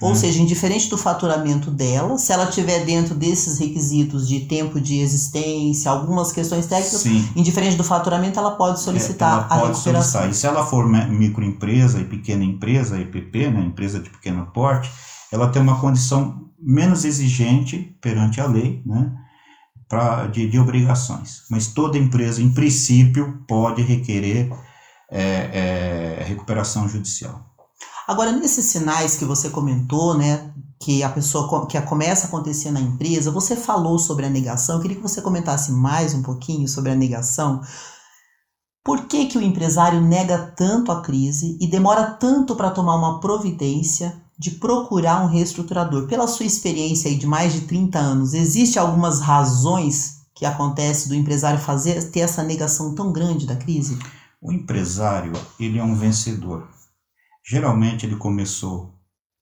Ou 0.00 0.10
é. 0.10 0.14
seja, 0.16 0.42
indiferente 0.42 0.90
do 0.90 0.98
faturamento 0.98 1.70
dela, 1.70 2.18
se 2.18 2.32
ela 2.32 2.46
tiver 2.46 2.84
dentro 2.84 3.14
desses 3.14 3.60
requisitos 3.60 4.28
de 4.28 4.40
tempo 4.40 4.80
de 4.80 4.98
existência, 4.98 5.88
algumas 5.88 6.32
questões 6.32 6.66
técnicas, 6.66 7.00
Sim. 7.00 7.28
indiferente 7.36 7.76
do 7.76 7.84
faturamento, 7.84 8.38
ela 8.38 8.52
pode 8.52 8.80
solicitar 8.80 9.30
é, 9.30 9.34
ela 9.34 9.44
a 9.44 9.48
pode 9.60 9.72
recuperação. 9.72 10.22
Solicitar. 10.22 10.30
E 10.30 10.34
se 10.34 10.46
ela 10.46 10.66
for 10.66 10.88
microempresa 10.88 12.00
e 12.00 12.04
pequena 12.04 12.42
empresa, 12.42 13.00
EPP, 13.00 13.50
né, 13.50 13.60
empresa 13.60 14.00
de 14.00 14.10
pequeno 14.10 14.46
porte, 14.46 14.90
ela 15.30 15.48
tem 15.48 15.62
uma 15.62 15.80
condição 15.80 16.44
menos 16.58 17.04
exigente 17.04 17.96
perante 18.00 18.40
a 18.40 18.46
lei, 18.46 18.82
né, 18.84 19.12
pra, 19.88 20.26
de, 20.26 20.48
de 20.48 20.58
obrigações. 20.58 21.42
Mas 21.48 21.68
toda 21.68 21.96
empresa, 21.96 22.42
em 22.42 22.52
princípio, 22.52 23.44
pode 23.46 23.80
requerer 23.82 24.50
é, 25.08 26.18
é, 26.20 26.24
recuperação 26.24 26.88
judicial. 26.88 27.53
Agora, 28.06 28.32
nesses 28.32 28.66
sinais 28.66 29.16
que 29.16 29.24
você 29.24 29.48
comentou, 29.48 30.14
né, 30.16 30.52
que 30.78 31.02
a 31.02 31.08
pessoa 31.08 31.66
que 31.66 31.80
começa 31.82 32.26
a 32.26 32.28
acontecer 32.28 32.70
na 32.70 32.80
empresa, 32.80 33.30
você 33.30 33.56
falou 33.56 33.98
sobre 33.98 34.26
a 34.26 34.30
negação. 34.30 34.76
Eu 34.76 34.82
queria 34.82 34.96
que 34.96 35.02
você 35.02 35.22
comentasse 35.22 35.72
mais 35.72 36.12
um 36.12 36.22
pouquinho 36.22 36.68
sobre 36.68 36.90
a 36.90 36.94
negação. 36.94 37.62
Por 38.84 39.06
que, 39.06 39.24
que 39.24 39.38
o 39.38 39.42
empresário 39.42 40.02
nega 40.02 40.52
tanto 40.54 40.92
a 40.92 41.00
crise 41.00 41.56
e 41.58 41.66
demora 41.66 42.04
tanto 42.04 42.54
para 42.54 42.70
tomar 42.70 42.96
uma 42.96 43.18
providência 43.18 44.14
de 44.38 44.50
procurar 44.50 45.24
um 45.24 45.28
reestruturador? 45.28 46.06
Pela 46.06 46.26
sua 46.26 46.44
experiência 46.44 47.16
de 47.16 47.26
mais 47.26 47.54
de 47.54 47.62
30 47.62 47.98
anos, 47.98 48.34
existe 48.34 48.78
algumas 48.78 49.20
razões 49.20 50.16
que 50.34 50.44
acontece 50.44 51.08
do 51.08 51.14
empresário 51.14 51.58
fazer 51.58 52.10
ter 52.10 52.20
essa 52.20 52.42
negação 52.42 52.94
tão 52.94 53.10
grande 53.10 53.46
da 53.46 53.56
crise? 53.56 53.98
O 54.42 54.52
empresário, 54.52 55.32
ele 55.58 55.78
é 55.78 55.82
um 55.82 55.94
vencedor. 55.94 56.73
Geralmente 57.46 58.06
ele 58.06 58.16
começou 58.16 58.94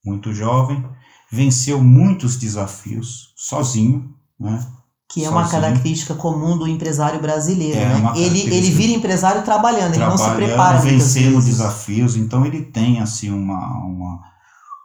muito 0.05 0.35
jovem, 0.35 0.85
venceu 1.31 1.81
muitos 1.83 2.37
desafios 2.37 3.33
sozinho, 3.37 4.13
né? 4.39 4.67
Que 5.09 5.25
é 5.25 5.31
uma 5.31 5.47
característica 5.47 6.15
comum 6.15 6.57
do 6.57 6.67
empresário 6.67 7.21
brasileiro, 7.21 7.79
é 7.79 7.85
né? 7.85 8.13
Ele, 8.17 8.41
ele 8.41 8.71
vira 8.71 8.93
empresário 8.93 9.43
trabalhando, 9.43 9.95
ele 9.95 10.05
não 10.05 10.17
se 10.17 10.31
prepara. 10.31 10.81
Vencendo 10.81 11.43
desafios, 11.43 12.17
então 12.17 12.47
ele 12.47 12.63
tem 12.63 13.01
assim 13.01 13.31
uma, 13.31 13.85
uma, 13.85 14.21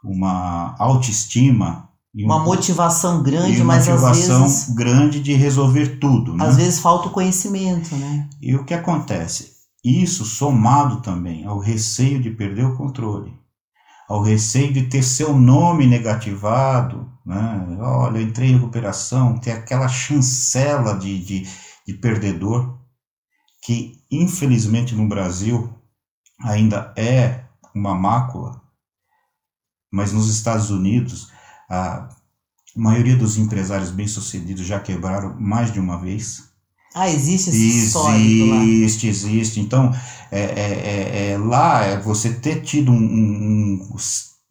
uma 0.04 0.76
autoestima 0.78 1.88
uma 2.14 2.40
motivação 2.40 3.22
grande, 3.22 3.62
mas 3.62 3.86
motivação 3.86 4.44
às 4.44 4.50
vezes 4.50 4.74
grande 4.74 5.20
de 5.20 5.34
resolver 5.34 5.98
tudo. 5.98 6.34
Né? 6.34 6.44
Às 6.44 6.56
vezes 6.56 6.80
falta 6.80 7.08
o 7.08 7.10
conhecimento, 7.10 7.94
né? 7.94 8.28
E 8.40 8.54
o 8.56 8.64
que 8.64 8.74
acontece? 8.74 9.57
Isso 9.88 10.22
somado 10.26 11.00
também 11.00 11.46
ao 11.46 11.58
receio 11.58 12.20
de 12.20 12.30
perder 12.30 12.66
o 12.66 12.76
controle, 12.76 13.34
ao 14.06 14.20
receio 14.20 14.70
de 14.70 14.82
ter 14.82 15.02
seu 15.02 15.34
nome 15.34 15.86
negativado, 15.86 17.10
né? 17.24 17.78
Olha, 17.80 18.20
entrei 18.20 18.50
em 18.50 18.56
recuperação, 18.56 19.38
ter 19.38 19.52
aquela 19.52 19.88
chancela 19.88 20.98
de, 20.98 21.18
de, 21.24 21.48
de 21.86 21.94
perdedor, 21.94 22.78
que 23.62 23.98
infelizmente 24.10 24.94
no 24.94 25.08
Brasil 25.08 25.72
ainda 26.38 26.92
é 26.94 27.46
uma 27.74 27.94
mácula, 27.94 28.60
mas 29.90 30.12
nos 30.12 30.28
Estados 30.28 30.68
Unidos 30.70 31.32
a 31.70 32.10
maioria 32.76 33.16
dos 33.16 33.38
empresários 33.38 33.90
bem-sucedidos 33.90 34.66
já 34.66 34.78
quebraram 34.78 35.34
mais 35.40 35.72
de 35.72 35.80
uma 35.80 35.98
vez. 35.98 36.47
Ah, 36.98 37.08
existe 37.08 37.50
esse 37.50 37.58
existe, 37.58 37.86
histórico 37.86 38.46
lá? 38.46 38.64
Existe, 38.64 39.06
existe. 39.06 39.60
Então, 39.60 39.94
é, 40.32 40.40
é, 40.40 41.30
é, 41.30 41.30
é 41.30 41.38
lá, 41.38 41.84
é 41.84 42.00
você 42.00 42.30
ter 42.30 42.62
tido 42.62 42.90
um, 42.90 42.96
um, 42.96 43.96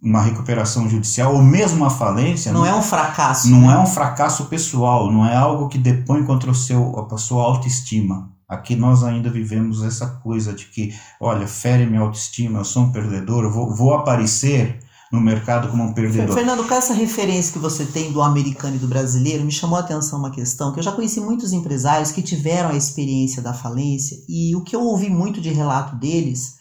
uma 0.01 0.21
recuperação 0.21 0.89
judicial 0.89 1.35
ou 1.35 1.41
mesmo 1.41 1.77
uma 1.77 1.89
falência... 1.89 2.53
Não, 2.53 2.61
não 2.61 2.67
é 2.67 2.73
um 2.73 2.81
fracasso. 2.81 3.49
Não 3.49 3.67
né? 3.67 3.73
é 3.73 3.77
um 3.77 3.85
fracasso 3.85 4.45
pessoal, 4.45 5.11
não 5.11 5.25
é 5.25 5.35
algo 5.35 5.67
que 5.67 5.77
depõe 5.77 6.23
contra 6.23 6.49
o 6.49 6.55
seu, 6.55 7.07
a 7.11 7.17
sua 7.17 7.43
autoestima. 7.43 8.31
Aqui 8.47 8.77
nós 8.77 9.03
ainda 9.03 9.29
vivemos 9.29 9.83
essa 9.83 10.07
coisa 10.07 10.53
de 10.53 10.65
que, 10.67 10.95
olha, 11.19 11.45
fere 11.45 11.85
minha 11.85 11.99
autoestima, 11.99 12.59
eu 12.59 12.65
sou 12.65 12.83
um 12.83 12.91
perdedor, 12.93 13.43
eu 13.43 13.51
vou, 13.51 13.75
vou 13.75 13.93
aparecer 13.93 14.79
no 15.11 15.21
mercado 15.21 15.69
como 15.69 15.83
um 15.83 15.93
perdedor. 15.93 16.35
Fernando, 16.35 16.67
com 16.67 16.73
essa 16.73 16.93
referência 16.93 17.53
que 17.53 17.59
você 17.59 17.85
tem 17.85 18.11
do 18.11 18.21
americano 18.21 18.75
e 18.75 18.79
do 18.79 18.87
brasileiro, 18.87 19.45
me 19.45 19.51
chamou 19.51 19.77
a 19.77 19.81
atenção 19.81 20.19
uma 20.19 20.31
questão 20.31 20.73
que 20.73 20.79
eu 20.79 20.83
já 20.83 20.91
conheci 20.91 21.19
muitos 21.21 21.53
empresários 21.53 22.11
que 22.11 22.21
tiveram 22.21 22.69
a 22.69 22.75
experiência 22.75 23.41
da 23.41 23.53
falência 23.53 24.17
e 24.27 24.55
o 24.55 24.61
que 24.61 24.75
eu 24.75 24.81
ouvi 24.81 25.09
muito 25.09 25.39
de 25.39 25.49
relato 25.49 25.95
deles 25.95 26.57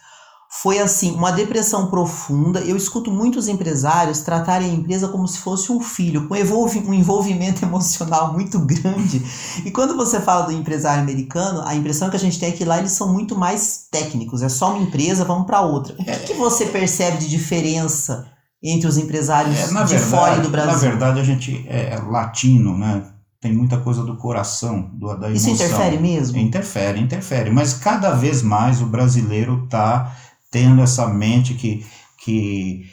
foi 0.48 0.78
assim, 0.78 1.12
uma 1.12 1.32
depressão 1.32 1.88
profunda. 1.88 2.60
Eu 2.60 2.76
escuto 2.76 3.10
muitos 3.10 3.48
empresários 3.48 4.20
tratarem 4.20 4.70
a 4.70 4.74
empresa 4.74 5.08
como 5.08 5.26
se 5.26 5.38
fosse 5.38 5.70
um 5.70 5.80
filho, 5.80 6.28
com 6.28 6.34
um 6.34 6.94
envolvimento 6.94 7.62
emocional 7.66 8.32
muito 8.32 8.58
grande. 8.60 9.22
E 9.64 9.70
quando 9.70 9.96
você 9.96 10.20
fala 10.20 10.46
do 10.46 10.52
empresário 10.52 11.02
americano, 11.02 11.62
a 11.64 11.74
impressão 11.74 12.08
que 12.08 12.16
a 12.16 12.18
gente 12.18 12.38
tem 12.38 12.50
é 12.50 12.52
que 12.52 12.64
lá 12.64 12.78
eles 12.78 12.92
são 12.92 13.12
muito 13.12 13.36
mais 13.36 13.86
técnicos. 13.90 14.42
É 14.42 14.48
só 14.48 14.70
uma 14.70 14.82
empresa, 14.82 15.24
vamos 15.24 15.46
para 15.46 15.60
outra. 15.60 15.94
O 15.94 15.96
que, 15.96 16.18
que 16.18 16.34
você 16.34 16.66
percebe 16.66 17.18
de 17.18 17.28
diferença 17.28 18.35
entre 18.66 18.88
os 18.88 18.96
empresários 18.96 19.56
é, 19.56 19.66
de 19.66 19.72
verdade, 19.72 19.98
fora 19.98 20.40
do 20.40 20.48
Brasil? 20.48 20.72
Na 20.72 20.78
verdade, 20.78 21.20
a 21.20 21.24
gente 21.24 21.64
é 21.68 21.96
latino, 22.06 22.76
né? 22.76 23.04
Tem 23.40 23.52
muita 23.52 23.78
coisa 23.78 24.02
do 24.02 24.16
coração, 24.16 24.90
do, 24.94 25.06
da 25.14 25.28
emoção. 25.28 25.52
Isso 25.52 25.62
interfere 25.62 25.98
mesmo? 25.98 26.38
Interfere, 26.38 27.00
interfere. 27.00 27.50
Mas 27.50 27.74
cada 27.74 28.10
vez 28.10 28.42
mais 28.42 28.82
o 28.82 28.86
brasileiro 28.86 29.64
está 29.64 30.12
tendo 30.50 30.82
essa 30.82 31.06
mente 31.06 31.54
que, 31.54 31.86
que, 32.18 32.90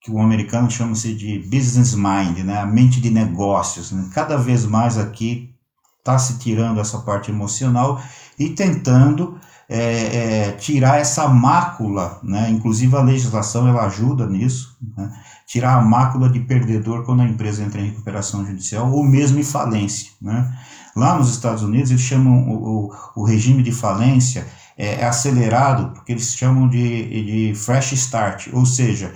que 0.00 0.10
o 0.10 0.20
americano 0.20 0.70
chama-se 0.70 1.14
de 1.14 1.38
business 1.40 1.94
mind, 1.94 2.38
né? 2.44 2.60
a 2.60 2.66
mente 2.66 3.00
de 3.00 3.10
negócios. 3.10 3.90
Né? 3.90 4.08
Cada 4.12 4.36
vez 4.36 4.64
mais 4.64 4.98
aqui 4.98 5.54
está 5.98 6.18
se 6.18 6.38
tirando 6.38 6.80
essa 6.80 6.98
parte 6.98 7.30
emocional 7.30 8.00
e 8.38 8.50
tentando 8.50 9.40
é, 9.68 10.48
é, 10.48 10.52
tirar 10.52 11.00
essa 11.00 11.28
mácula, 11.28 12.20
né? 12.22 12.48
inclusive 12.50 12.94
a 12.96 13.02
legislação 13.02 13.66
ela 13.68 13.86
ajuda 13.86 14.26
nisso, 14.26 14.76
né? 14.96 15.12
tirar 15.46 15.74
a 15.74 15.82
mácula 15.82 16.28
de 16.28 16.40
perdedor 16.40 17.04
quando 17.04 17.22
a 17.22 17.28
empresa 17.28 17.62
entra 17.62 17.80
em 17.80 17.86
recuperação 17.86 18.44
judicial 18.46 18.90
ou 18.92 19.02
mesmo 19.02 19.38
em 19.38 19.44
falência. 19.44 20.12
Né? 20.20 20.52
Lá 20.94 21.18
nos 21.18 21.30
Estados 21.30 21.62
Unidos 21.62 21.90
eles 21.90 22.02
chamam 22.02 22.48
o, 22.48 22.86
o, 22.86 22.92
o 23.16 23.24
regime 23.24 23.62
de 23.62 23.72
falência 23.72 24.46
é, 24.76 25.00
é 25.00 25.04
acelerado, 25.04 25.92
porque 25.92 26.12
eles 26.12 26.34
chamam 26.34 26.68
de, 26.68 27.50
de 27.50 27.54
fresh 27.54 27.92
start, 27.92 28.48
ou 28.52 28.64
seja, 28.64 29.14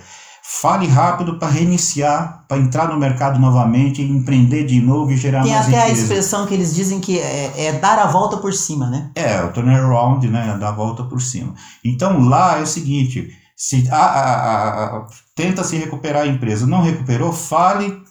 fale 0.59 0.85
rápido 0.85 1.39
para 1.39 1.47
reiniciar, 1.47 2.43
para 2.47 2.57
entrar 2.57 2.89
no 2.89 2.99
mercado 2.99 3.39
novamente, 3.39 4.01
empreender 4.01 4.65
de 4.65 4.81
novo 4.81 5.11
e 5.11 5.17
gerar 5.17 5.43
Tem 5.43 5.53
mais 5.53 5.67
até 5.67 5.83
a 5.83 5.89
expressão 5.89 6.45
que 6.45 6.53
eles 6.53 6.75
dizem 6.75 6.99
que 6.99 7.17
é, 7.19 7.67
é, 7.67 7.73
dar 7.73 7.97
a 7.99 8.07
volta 8.07 8.37
por 8.37 8.53
cima, 8.53 8.89
né? 8.89 9.11
É, 9.15 9.41
o 9.41 9.51
turnaround, 9.53 10.27
né? 10.27 10.57
Dar 10.59 10.69
a 10.69 10.71
volta 10.73 11.03
por 11.03 11.21
cima. 11.21 11.53
Então 11.85 12.27
lá 12.27 12.59
é 12.59 12.63
o 12.63 12.67
seguinte: 12.67 13.29
se 13.55 13.87
a, 13.89 13.95
a, 13.95 14.85
a, 14.97 15.07
tenta 15.35 15.63
se 15.63 15.77
recuperar 15.77 16.23
a 16.23 16.27
empresa, 16.27 16.67
não 16.67 16.81
recuperou, 16.81 17.31
fale 17.31 18.01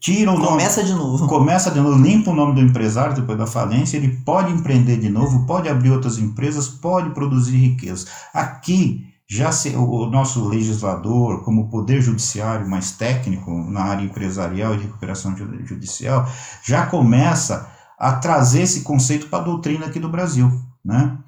tira 0.00 0.32
o 0.32 0.40
começa 0.40 0.80
nome, 0.80 0.92
de 0.92 0.98
novo. 0.98 1.28
Começa 1.28 1.70
de 1.70 1.78
novo, 1.78 2.02
limpa 2.02 2.30
o 2.30 2.34
nome 2.34 2.54
do 2.54 2.60
empresário 2.60 3.14
depois 3.14 3.36
da 3.36 3.46
falência, 3.46 3.98
ele 3.98 4.08
pode 4.24 4.50
empreender 4.50 4.96
de 4.96 5.10
novo, 5.10 5.46
pode 5.46 5.68
abrir 5.68 5.90
outras 5.90 6.16
empresas, 6.16 6.68
pode 6.68 7.10
produzir 7.10 7.56
riqueza. 7.56 8.06
Aqui 8.32 9.04
já 9.28 9.52
se, 9.52 9.76
o, 9.76 10.06
nosso 10.06 10.48
legislador, 10.48 11.44
como 11.44 11.68
poder 11.68 12.00
judiciário 12.00 12.68
mais 12.68 12.92
técnico 12.92 13.50
na 13.50 13.82
área 13.82 14.04
empresarial 14.04 14.74
e 14.74 14.78
de 14.78 14.84
recuperação 14.84 15.36
judicial, 15.36 16.26
já 16.64 16.86
começa 16.86 17.70
a 17.98 18.12
trazer 18.12 18.62
esse 18.62 18.80
conceito 18.80 19.28
para 19.28 19.40
a 19.40 19.44
doutrina 19.44 19.86
aqui 19.86 20.00
do 20.00 20.08
Brasil, 20.08 20.50
né? 20.82 21.18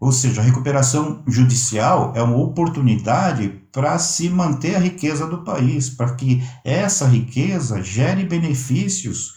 Ou 0.00 0.12
seja, 0.12 0.40
a 0.40 0.44
recuperação 0.44 1.22
judicial 1.26 2.12
é 2.14 2.22
uma 2.22 2.36
oportunidade 2.36 3.48
para 3.72 3.98
se 3.98 4.28
manter 4.28 4.74
a 4.74 4.80
riqueza 4.80 5.26
do 5.26 5.42
país, 5.42 5.88
para 5.88 6.14
que 6.14 6.42
essa 6.64 7.06
riqueza 7.06 7.82
gere 7.82 8.24
benefícios 8.24 9.35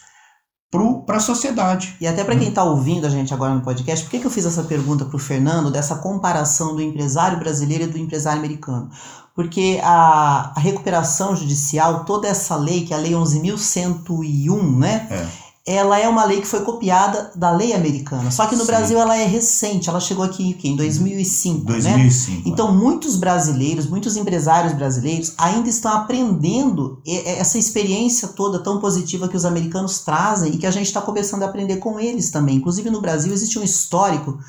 para 1.06 1.18
a 1.18 1.20
sociedade. 1.20 1.96
E 2.00 2.08
até 2.08 2.24
para 2.24 2.36
quem 2.36 2.50
está 2.50 2.64
ouvindo 2.64 3.08
a 3.08 3.10
gente 3.10 3.34
agora 3.34 3.54
no 3.54 3.62
podcast, 3.62 4.06
por 4.06 4.12
que, 4.12 4.20
que 4.20 4.28
eu 4.28 4.32
fiz 4.32 4.46
essa 4.46 4.64
pergunta 4.64 5.06
para 5.06 5.16
o 5.16 5.20
Fernando, 5.20 5.72
dessa 5.72 5.96
comparação 5.96 6.76
do 6.76 6.82
empresário 6.82 7.40
brasileiro 7.40 7.86
e 7.86 7.88
do 7.88 7.98
empresário 7.98 8.40
americano? 8.40 8.90
Porque 9.34 9.80
a, 9.84 10.54
a 10.56 10.60
recuperação 10.60 11.36
judicial, 11.36 12.06
toda 12.06 12.28
essa 12.28 12.56
lei, 12.56 12.86
que 12.86 12.94
é 12.94 12.98
a 12.98 13.00
Lei 13.00 13.14
11.101, 13.14 14.78
né? 14.78 15.08
É 15.10 15.49
ela 15.70 16.00
é 16.00 16.10
uma 16.10 16.26
lei 16.26 16.42
que 16.42 16.48
foi 16.48 16.62
copiada 16.62 17.32
da 17.36 17.52
lei 17.52 17.74
americana. 17.74 18.32
Só 18.32 18.48
que 18.48 18.56
no 18.56 18.62
Sim. 18.62 18.68
Brasil 18.68 19.00
ela 19.00 19.16
é 19.16 19.24
recente, 19.24 19.88
ela 19.88 20.00
chegou 20.00 20.26
aqui 20.26 20.58
em 20.64 20.76
2005, 20.76 21.66
2005 21.66 22.38
né? 22.38 22.44
Então 22.46 22.76
muitos 22.76 23.16
brasileiros, 23.16 23.86
muitos 23.86 24.18
empresários 24.18 24.74
brasileiros 24.74 25.34
ainda 25.38 25.70
estão 25.70 25.94
aprendendo 25.94 27.00
essa 27.06 27.60
experiência 27.60 28.30
toda 28.30 28.64
tão 28.64 28.80
positiva 28.80 29.28
que 29.28 29.38
os 29.38 29.46
americanos 29.46 30.00
trazem 30.00 30.54
e 30.54 30.58
que 30.58 30.66
a 30.66 30.72
gente 30.72 30.88
está 30.88 31.02
começando 31.02 31.44
a 31.44 31.46
aprender 31.46 31.78
com 31.78 32.00
eles 32.00 32.32
também. 32.32 32.56
Inclusive 32.56 32.90
no 32.90 33.00
Brasil 33.00 33.32
existe 33.32 33.60
um 33.60 33.64
histórico 33.64 34.40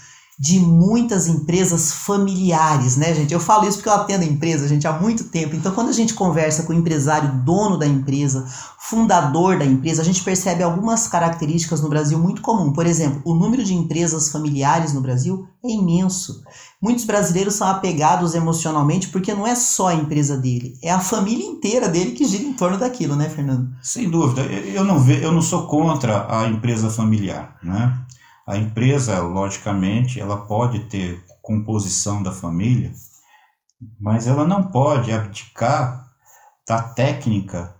de 0.40 0.58
muitas 0.58 1.28
empresas 1.28 1.92
familiares, 1.92 2.96
né, 2.96 3.12
gente? 3.12 3.34
Eu 3.34 3.38
falo 3.38 3.68
isso 3.68 3.76
porque 3.76 3.90
eu 3.90 3.92
atendo 3.92 4.24
a 4.24 4.26
empresa, 4.26 4.66
gente, 4.66 4.86
há 4.86 4.92
muito 4.98 5.24
tempo. 5.24 5.54
Então, 5.54 5.70
quando 5.70 5.90
a 5.90 5.92
gente 5.92 6.14
conversa 6.14 6.62
com 6.62 6.72
o 6.72 6.76
empresário 6.76 7.30
dono 7.44 7.76
da 7.76 7.86
empresa, 7.86 8.46
fundador 8.78 9.58
da 9.58 9.66
empresa, 9.66 10.00
a 10.00 10.04
gente 10.04 10.24
percebe 10.24 10.62
algumas 10.62 11.06
características 11.06 11.82
no 11.82 11.90
Brasil 11.90 12.18
muito 12.18 12.40
comum. 12.40 12.72
Por 12.72 12.86
exemplo, 12.86 13.20
o 13.22 13.34
número 13.34 13.62
de 13.62 13.74
empresas 13.74 14.30
familiares 14.30 14.94
no 14.94 15.02
Brasil 15.02 15.46
é 15.62 15.68
imenso. 15.68 16.42
Muitos 16.80 17.04
brasileiros 17.04 17.52
são 17.52 17.68
apegados 17.68 18.34
emocionalmente 18.34 19.08
porque 19.08 19.34
não 19.34 19.46
é 19.46 19.54
só 19.54 19.88
a 19.88 19.94
empresa 19.94 20.38
dele, 20.38 20.78
é 20.82 20.90
a 20.90 21.00
família 21.00 21.44
inteira 21.44 21.86
dele 21.86 22.12
que 22.12 22.24
gira 22.24 22.44
em 22.44 22.54
torno 22.54 22.78
daquilo, 22.78 23.14
né, 23.14 23.28
Fernando? 23.28 23.68
Sem 23.82 24.08
dúvida. 24.08 24.40
Eu 24.40 24.84
não, 24.84 24.98
ve, 24.98 25.22
eu 25.22 25.32
não 25.32 25.42
sou 25.42 25.66
contra 25.66 26.26
a 26.34 26.48
empresa 26.48 26.88
familiar, 26.88 27.58
né? 27.62 27.94
A 28.50 28.56
empresa, 28.56 29.20
logicamente, 29.20 30.18
ela 30.18 30.38
pode 30.38 30.80
ter 30.80 31.24
composição 31.40 32.20
da 32.20 32.32
família, 32.32 32.92
mas 34.00 34.26
ela 34.26 34.44
não 34.44 34.64
pode 34.64 35.12
abdicar 35.12 36.10
da 36.66 36.82
técnica 36.82 37.72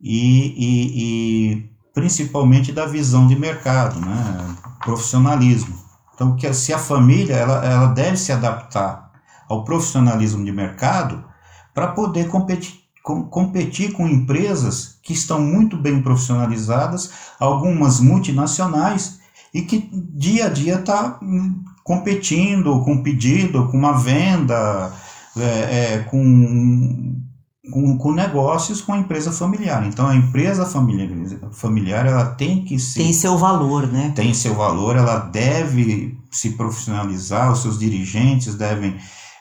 e, 0.00 0.52
e, 0.56 1.52
e 1.54 1.70
principalmente 1.94 2.72
da 2.72 2.86
visão 2.86 3.28
de 3.28 3.36
mercado, 3.36 4.00
né? 4.00 4.56
profissionalismo. 4.82 5.78
Então, 6.12 6.34
que 6.34 6.52
se 6.52 6.74
a 6.74 6.78
família 6.78 7.36
ela, 7.36 7.64
ela 7.64 7.86
deve 7.86 8.16
se 8.16 8.32
adaptar 8.32 9.12
ao 9.48 9.62
profissionalismo 9.62 10.44
de 10.44 10.50
mercado 10.50 11.24
para 11.72 11.88
poder 11.88 12.26
competir, 12.26 12.80
com, 13.00 13.22
competir 13.28 13.92
com 13.92 14.08
empresas 14.08 14.98
que 15.04 15.12
estão 15.12 15.40
muito 15.40 15.76
bem 15.76 16.02
profissionalizadas, 16.02 17.12
algumas 17.38 18.00
multinacionais, 18.00 19.15
e 19.56 19.62
que 19.62 19.88
dia 20.14 20.46
a 20.46 20.48
dia 20.50 20.74
está 20.74 21.18
hum, 21.22 21.64
competindo 21.82 22.84
com 22.84 23.02
pedido, 23.02 23.68
com 23.68 23.78
uma 23.78 23.92
venda, 23.92 24.92
é, 25.34 25.94
é, 25.94 25.98
com, 26.10 27.16
com, 27.72 27.96
com, 27.96 28.12
negócios 28.12 28.82
com 28.82 28.92
a 28.92 28.98
empresa 28.98 29.32
familiar. 29.32 29.86
Então 29.86 30.06
a 30.06 30.14
empresa 30.14 30.66
familiar, 30.66 31.08
familiar 31.52 32.04
ela 32.04 32.26
tem 32.26 32.66
que 32.66 32.78
se. 32.78 32.98
Tem 32.98 33.14
seu 33.14 33.38
valor, 33.38 33.86
né? 33.86 34.12
Tem 34.14 34.34
seu 34.34 34.54
valor, 34.54 34.94
ela 34.94 35.20
deve 35.20 36.18
se 36.30 36.50
profissionalizar, 36.50 37.50
os 37.50 37.62
seus 37.62 37.78
dirigentes 37.78 38.56
devem. 38.56 38.94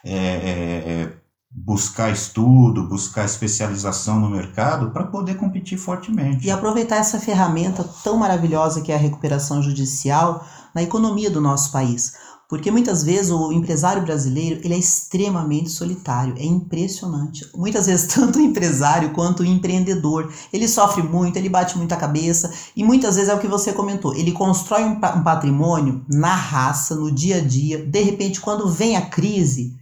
É, 0.05 0.15
é, 0.15 0.91
é 1.11 1.24
buscar 1.55 2.11
estudo, 2.11 2.83
buscar 2.83 3.23
especialização 3.23 4.19
no 4.19 4.29
mercado 4.29 4.91
para 4.91 5.05
poder 5.05 5.35
competir 5.35 5.77
fortemente. 5.77 6.45
E 6.45 6.51
aproveitar 6.51 6.97
essa 6.97 7.19
ferramenta 7.19 7.83
tão 8.03 8.17
maravilhosa 8.17 8.81
que 8.81 8.91
é 8.91 8.95
a 8.95 8.99
recuperação 8.99 9.63
judicial 9.63 10.45
na 10.73 10.83
economia 10.83 11.31
do 11.31 11.39
nosso 11.39 11.71
país. 11.71 12.13
Porque 12.47 12.69
muitas 12.69 13.03
vezes 13.03 13.31
o 13.31 13.51
empresário 13.51 14.03
brasileiro 14.03 14.59
ele 14.63 14.75
é 14.75 14.77
extremamente 14.77 15.69
solitário, 15.69 16.35
é 16.37 16.45
impressionante. 16.45 17.49
Muitas 17.55 17.87
vezes 17.87 18.05
tanto 18.13 18.37
o 18.37 18.41
empresário 18.41 19.13
quanto 19.13 19.41
o 19.41 19.45
empreendedor, 19.45 20.31
ele 20.51 20.67
sofre 20.67 21.01
muito, 21.01 21.37
ele 21.37 21.49
bate 21.49 21.77
muita 21.77 21.95
cabeça 21.95 22.53
e 22.75 22.83
muitas 22.83 23.15
vezes 23.15 23.31
é 23.31 23.33
o 23.33 23.39
que 23.39 23.47
você 23.47 23.71
comentou, 23.73 24.13
ele 24.13 24.31
constrói 24.31 24.83
um 24.83 24.99
patrimônio 24.99 26.05
na 26.07 26.35
raça, 26.35 26.95
no 26.95 27.11
dia 27.11 27.37
a 27.37 27.41
dia, 27.41 27.83
de 27.83 28.01
repente 28.01 28.39
quando 28.39 28.69
vem 28.69 28.95
a 28.95 29.01
crise, 29.01 29.73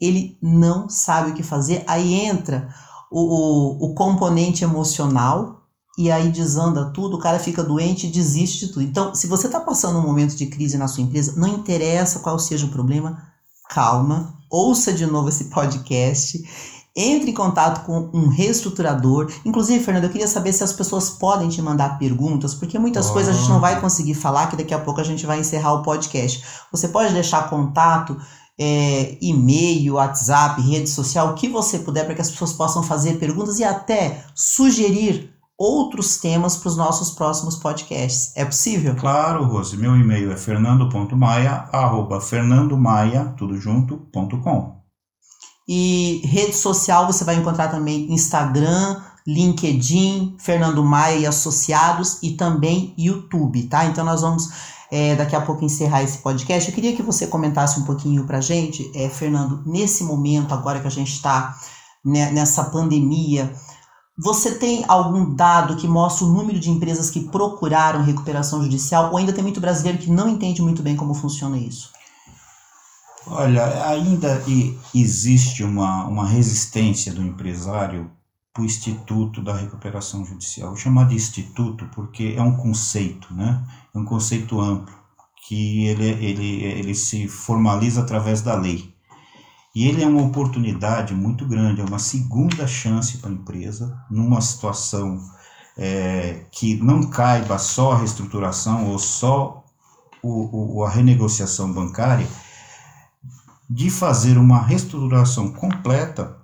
ele 0.00 0.38
não 0.42 0.88
sabe 0.88 1.30
o 1.30 1.34
que 1.34 1.42
fazer, 1.42 1.84
aí 1.86 2.14
entra 2.14 2.68
o, 3.10 3.20
o, 3.20 3.90
o 3.90 3.94
componente 3.94 4.64
emocional 4.64 5.62
e 5.96 6.10
aí 6.10 6.30
desanda 6.30 6.90
tudo, 6.90 7.16
o 7.16 7.20
cara 7.20 7.38
fica 7.38 7.62
doente 7.62 8.06
e 8.06 8.10
desiste 8.10 8.66
de 8.66 8.72
tudo. 8.72 8.82
Então, 8.82 9.14
se 9.14 9.28
você 9.28 9.46
está 9.46 9.60
passando 9.60 9.98
um 9.98 10.02
momento 10.02 10.34
de 10.34 10.46
crise 10.46 10.76
na 10.76 10.88
sua 10.88 11.04
empresa, 11.04 11.34
não 11.36 11.48
interessa 11.48 12.18
qual 12.18 12.38
seja 12.38 12.66
o 12.66 12.70
problema, 12.70 13.22
calma, 13.70 14.36
ouça 14.50 14.92
de 14.92 15.06
novo 15.06 15.28
esse 15.28 15.44
podcast, 15.44 16.42
entre 16.96 17.30
em 17.30 17.34
contato 17.34 17.84
com 17.84 18.10
um 18.12 18.28
reestruturador. 18.28 19.30
Inclusive, 19.44 19.84
Fernando, 19.84 20.04
eu 20.04 20.10
queria 20.10 20.28
saber 20.28 20.52
se 20.52 20.62
as 20.62 20.72
pessoas 20.72 21.10
podem 21.10 21.48
te 21.48 21.60
mandar 21.62 21.98
perguntas, 21.98 22.54
porque 22.54 22.78
muitas 22.78 23.10
oh. 23.10 23.12
coisas 23.12 23.34
a 23.34 23.38
gente 23.38 23.48
não 23.48 23.60
vai 23.60 23.80
conseguir 23.80 24.14
falar, 24.14 24.48
que 24.48 24.56
daqui 24.56 24.74
a 24.74 24.78
pouco 24.78 25.00
a 25.00 25.04
gente 25.04 25.26
vai 25.26 25.40
encerrar 25.40 25.74
o 25.74 25.82
podcast. 25.82 26.44
Você 26.70 26.88
pode 26.88 27.12
deixar 27.12 27.48
contato 27.48 28.16
é, 28.58 29.18
e-mail, 29.20 29.94
WhatsApp, 29.94 30.60
rede 30.62 30.88
social, 30.88 31.30
o 31.30 31.34
que 31.34 31.48
você 31.48 31.78
puder 31.78 32.04
para 32.04 32.14
que 32.14 32.20
as 32.20 32.30
pessoas 32.30 32.52
possam 32.52 32.82
fazer 32.82 33.18
perguntas 33.18 33.58
e 33.58 33.64
até 33.64 34.24
sugerir 34.34 35.32
outros 35.58 36.18
temas 36.18 36.56
para 36.56 36.68
os 36.68 36.76
nossos 36.76 37.10
próximos 37.12 37.56
podcasts. 37.56 38.36
É 38.36 38.44
possível? 38.44 38.94
Claro, 38.96 39.44
Rose. 39.44 39.76
Meu 39.76 39.96
e-mail 39.96 40.32
é 40.32 40.36
fernando.maia, 40.36 41.68
arroba 41.72 42.20
fernandomaia, 42.20 43.34
tudo 43.36 43.56
junto, 43.56 43.98
ponto 44.12 44.38
com. 44.38 44.74
E 45.68 46.20
rede 46.24 46.54
social 46.54 47.06
você 47.06 47.24
vai 47.24 47.36
encontrar 47.36 47.68
também 47.68 48.12
Instagram, 48.12 49.00
LinkedIn, 49.26 50.36
Fernando 50.38 50.84
Maia 50.84 51.16
e 51.16 51.26
Associados 51.26 52.18
e 52.22 52.32
também 52.32 52.94
YouTube, 52.98 53.62
tá? 53.68 53.86
Então 53.86 54.04
nós 54.04 54.20
vamos 54.20 54.50
é, 54.94 55.16
daqui 55.16 55.34
a 55.34 55.40
pouco 55.40 55.64
encerrar 55.64 56.04
esse 56.04 56.18
podcast. 56.18 56.68
Eu 56.68 56.74
queria 56.74 56.94
que 56.94 57.02
você 57.02 57.26
comentasse 57.26 57.80
um 57.80 57.82
pouquinho 57.82 58.24
pra 58.28 58.40
gente, 58.40 58.92
é, 58.94 59.08
Fernando, 59.08 59.60
nesse 59.66 60.04
momento 60.04 60.54
agora 60.54 60.78
que 60.78 60.86
a 60.86 60.90
gente 60.90 61.10
está 61.10 61.58
né, 62.04 62.30
nessa 62.30 62.62
pandemia, 62.66 63.52
você 64.16 64.54
tem 64.54 64.84
algum 64.86 65.34
dado 65.34 65.74
que 65.74 65.88
mostra 65.88 66.24
o 66.24 66.32
número 66.32 66.60
de 66.60 66.70
empresas 66.70 67.10
que 67.10 67.24
procuraram 67.24 68.04
recuperação 68.04 68.62
judicial 68.62 69.10
ou 69.10 69.16
ainda 69.16 69.32
tem 69.32 69.42
muito 69.42 69.60
brasileiro 69.60 69.98
que 69.98 70.08
não 70.08 70.28
entende 70.28 70.62
muito 70.62 70.80
bem 70.80 70.94
como 70.94 71.12
funciona 71.12 71.58
isso? 71.58 71.90
Olha, 73.26 73.88
ainda 73.88 74.40
existe 74.94 75.64
uma, 75.64 76.04
uma 76.04 76.24
resistência 76.24 77.12
do 77.12 77.20
empresário 77.20 78.08
para 78.52 78.62
o 78.62 78.64
Instituto 78.64 79.42
da 79.42 79.56
Recuperação 79.56 80.24
Judicial. 80.24 80.76
Chamo 80.76 81.04
de 81.06 81.16
instituto 81.16 81.84
porque 81.92 82.34
é 82.36 82.42
um 82.42 82.56
conceito, 82.56 83.34
né? 83.34 83.64
É 83.94 83.98
um 83.98 84.04
conceito 84.04 84.60
amplo 84.60 84.94
que 85.46 85.86
ele, 85.86 86.06
ele, 86.24 86.62
ele 86.64 86.94
se 86.94 87.28
formaliza 87.28 88.00
através 88.00 88.40
da 88.40 88.54
lei. 88.54 88.94
E 89.74 89.86
ele 89.86 90.02
é 90.02 90.06
uma 90.06 90.22
oportunidade 90.22 91.14
muito 91.14 91.46
grande, 91.46 91.80
é 91.80 91.84
uma 91.84 91.98
segunda 91.98 92.66
chance 92.66 93.18
para 93.18 93.30
a 93.30 93.32
empresa, 93.32 93.98
numa 94.08 94.40
situação 94.40 95.20
é, 95.76 96.46
que 96.50 96.76
não 96.76 97.10
caiba 97.10 97.58
só 97.58 97.92
a 97.92 97.98
reestruturação 97.98 98.88
ou 98.90 98.98
só 98.98 99.64
o, 100.22 100.78
o, 100.78 100.84
a 100.84 100.88
renegociação 100.88 101.72
bancária, 101.72 102.26
de 103.68 103.90
fazer 103.90 104.38
uma 104.38 104.62
reestruturação 104.62 105.52
completa 105.52 106.38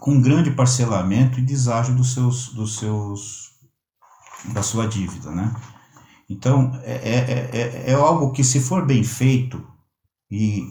com 0.00 0.20
grande 0.20 0.50
parcelamento 0.50 1.38
e 1.38 1.42
deságio 1.42 1.94
dos 1.94 2.12
seus, 2.12 2.48
dos 2.48 2.76
seus, 2.76 3.52
da 4.52 4.62
sua 4.62 4.88
dívida, 4.88 5.30
né? 5.30 5.54
Então, 6.28 6.72
é, 6.84 6.92
é, 6.92 7.50
é, 7.52 7.90
é 7.90 7.94
algo 7.94 8.32
que 8.32 8.42
se 8.42 8.60
for 8.60 8.84
bem 8.86 9.04
feito 9.04 9.62
e 10.30 10.62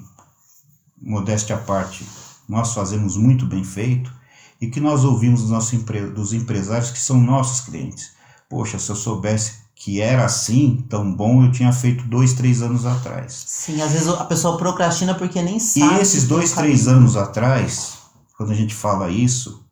modéstia 1.02 1.56
à 1.56 1.60
parte, 1.60 2.06
nós 2.48 2.74
fazemos 2.74 3.18
muito 3.18 3.46
bem 3.46 3.64
feito 3.64 4.12
e 4.60 4.68
que 4.68 4.80
nós 4.80 5.04
ouvimos 5.04 5.42
dos, 5.42 5.50
nossos 5.50 5.74
empre 5.74 6.08
dos 6.08 6.34
empresários 6.34 6.92
que 6.92 7.00
são 7.00 7.20
nossos 7.20 7.62
clientes. 7.62 8.12
Poxa, 8.50 8.80
se 8.80 8.90
eu 8.90 8.96
soubesse 8.96 9.64
que 9.76 10.00
era 10.00 10.24
assim, 10.24 10.86
tão 10.90 11.14
bom, 11.14 11.44
eu 11.44 11.52
tinha 11.52 11.74
feito 11.74 12.06
dois, 12.06 12.34
três 12.34 12.62
anos 12.62 12.86
atrás. 12.86 13.44
Sim, 13.48 13.82
às 13.82 13.92
vezes 13.92 14.08
a 14.08 14.24
pessoa 14.24 14.58
procrastina 14.58 15.14
porque 15.14 15.42
nem 15.42 15.60
sabe. 15.60 15.96
E 15.96 16.00
esses 16.00 16.28
dois, 16.28 16.54
três 16.54 16.88
anos 16.88 17.18
atrás, 17.18 17.98
quando 18.38 18.52
a 18.52 18.56
gente 18.56 18.74
fala 18.74 19.10
isso, 19.10 19.64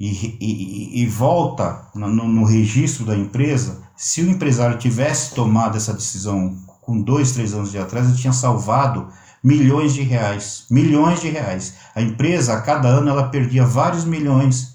e, 0.00 0.36
e, 0.40 1.02
e 1.02 1.06
volta 1.06 1.86
no, 1.94 2.08
no 2.08 2.44
registro 2.44 3.04
da 3.04 3.16
empresa, 3.16 3.82
se 4.02 4.22
o 4.22 4.30
empresário 4.30 4.78
tivesse 4.78 5.34
tomado 5.34 5.76
essa 5.76 5.92
decisão 5.92 6.56
com 6.80 7.02
dois, 7.02 7.32
três 7.32 7.52
anos 7.52 7.70
de 7.70 7.76
atrás, 7.76 8.08
ele 8.08 8.16
tinha 8.16 8.32
salvado 8.32 9.08
milhões 9.44 9.92
de 9.92 10.00
reais, 10.00 10.64
milhões 10.70 11.20
de 11.20 11.28
reais. 11.28 11.74
A 11.94 12.00
empresa, 12.00 12.54
a 12.54 12.62
cada 12.62 12.88
ano, 12.88 13.10
ela 13.10 13.28
perdia 13.28 13.62
vários 13.62 14.06
milhões. 14.06 14.72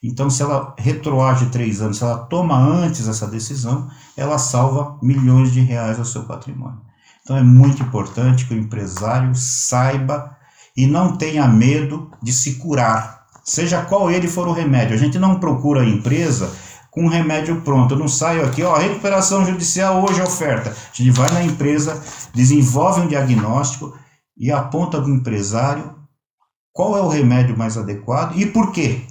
Então, 0.00 0.30
se 0.30 0.42
ela 0.42 0.76
retroage 0.78 1.46
três 1.46 1.82
anos, 1.82 1.98
se 1.98 2.04
ela 2.04 2.18
toma 2.18 2.56
antes 2.56 3.08
essa 3.08 3.26
decisão, 3.26 3.90
ela 4.16 4.38
salva 4.38 4.96
milhões 5.02 5.50
de 5.50 5.60
reais 5.60 5.98
ao 5.98 6.04
seu 6.04 6.22
patrimônio. 6.22 6.80
Então, 7.24 7.36
é 7.36 7.42
muito 7.42 7.82
importante 7.82 8.46
que 8.46 8.54
o 8.54 8.58
empresário 8.58 9.34
saiba 9.34 10.36
e 10.76 10.86
não 10.86 11.16
tenha 11.16 11.48
medo 11.48 12.12
de 12.22 12.32
se 12.32 12.54
curar, 12.54 13.26
seja 13.44 13.82
qual 13.82 14.08
ele 14.08 14.28
for 14.28 14.46
o 14.46 14.52
remédio. 14.52 14.94
A 14.94 14.98
gente 14.98 15.18
não 15.18 15.40
procura 15.40 15.80
a 15.80 15.88
empresa 15.88 16.48
com 16.90 17.04
um 17.04 17.08
remédio 17.08 17.60
pronto. 17.62 17.94
Eu 17.94 17.98
não 17.98 18.08
saio 18.08 18.44
aqui, 18.44 18.62
ó, 18.62 18.76
recuperação 18.76 19.44
judicial 19.44 20.04
hoje 20.04 20.20
é 20.20 20.24
oferta. 20.24 20.70
A 20.70 20.94
gente 20.94 21.10
vai 21.10 21.30
na 21.30 21.42
empresa, 21.42 22.02
desenvolve 22.34 23.00
um 23.00 23.08
diagnóstico 23.08 23.96
e 24.36 24.50
aponta 24.50 25.00
para 25.00 25.10
o 25.10 25.14
empresário 25.14 25.94
qual 26.72 26.96
é 26.96 27.00
o 27.00 27.08
remédio 27.08 27.56
mais 27.56 27.76
adequado 27.76 28.36
e 28.36 28.46
por 28.46 28.72
quê. 28.72 29.04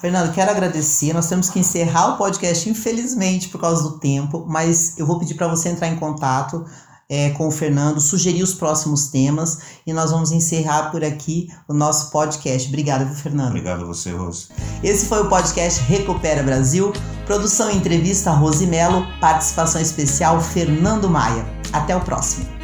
Fernando, 0.00 0.32
quero 0.34 0.50
agradecer. 0.50 1.12
Nós 1.14 1.28
temos 1.28 1.48
que 1.48 1.58
encerrar 1.58 2.14
o 2.14 2.16
podcast, 2.18 2.68
infelizmente, 2.68 3.48
por 3.48 3.60
causa 3.60 3.82
do 3.82 3.98
tempo, 3.98 4.44
mas 4.46 4.98
eu 4.98 5.06
vou 5.06 5.18
pedir 5.18 5.34
para 5.34 5.48
você 5.48 5.70
entrar 5.70 5.88
em 5.88 5.96
contato 5.96 6.66
é, 7.08 7.30
com 7.30 7.46
o 7.46 7.50
Fernando, 7.50 8.00
sugerir 8.00 8.42
os 8.42 8.54
próximos 8.54 9.08
temas 9.08 9.58
e 9.86 9.92
nós 9.92 10.10
vamos 10.10 10.32
encerrar 10.32 10.90
por 10.90 11.04
aqui 11.04 11.48
o 11.68 11.74
nosso 11.74 12.10
podcast. 12.10 12.68
Obrigado, 12.68 13.06
Fernando. 13.14 13.48
Obrigado 13.48 13.82
a 13.82 13.86
você, 13.86 14.12
Rose. 14.12 14.48
Esse 14.82 15.06
foi 15.06 15.22
o 15.22 15.28
podcast 15.28 15.80
Recupera 15.84 16.42
Brasil. 16.42 16.92
Produção 17.26 17.70
e 17.70 17.76
entrevista 17.76 18.30
Rose 18.30 18.66
Melo, 18.66 19.04
participação 19.20 19.80
especial 19.80 20.40
Fernando 20.40 21.08
Maia. 21.08 21.44
Até 21.72 21.96
o 21.96 22.00
próximo. 22.00 22.55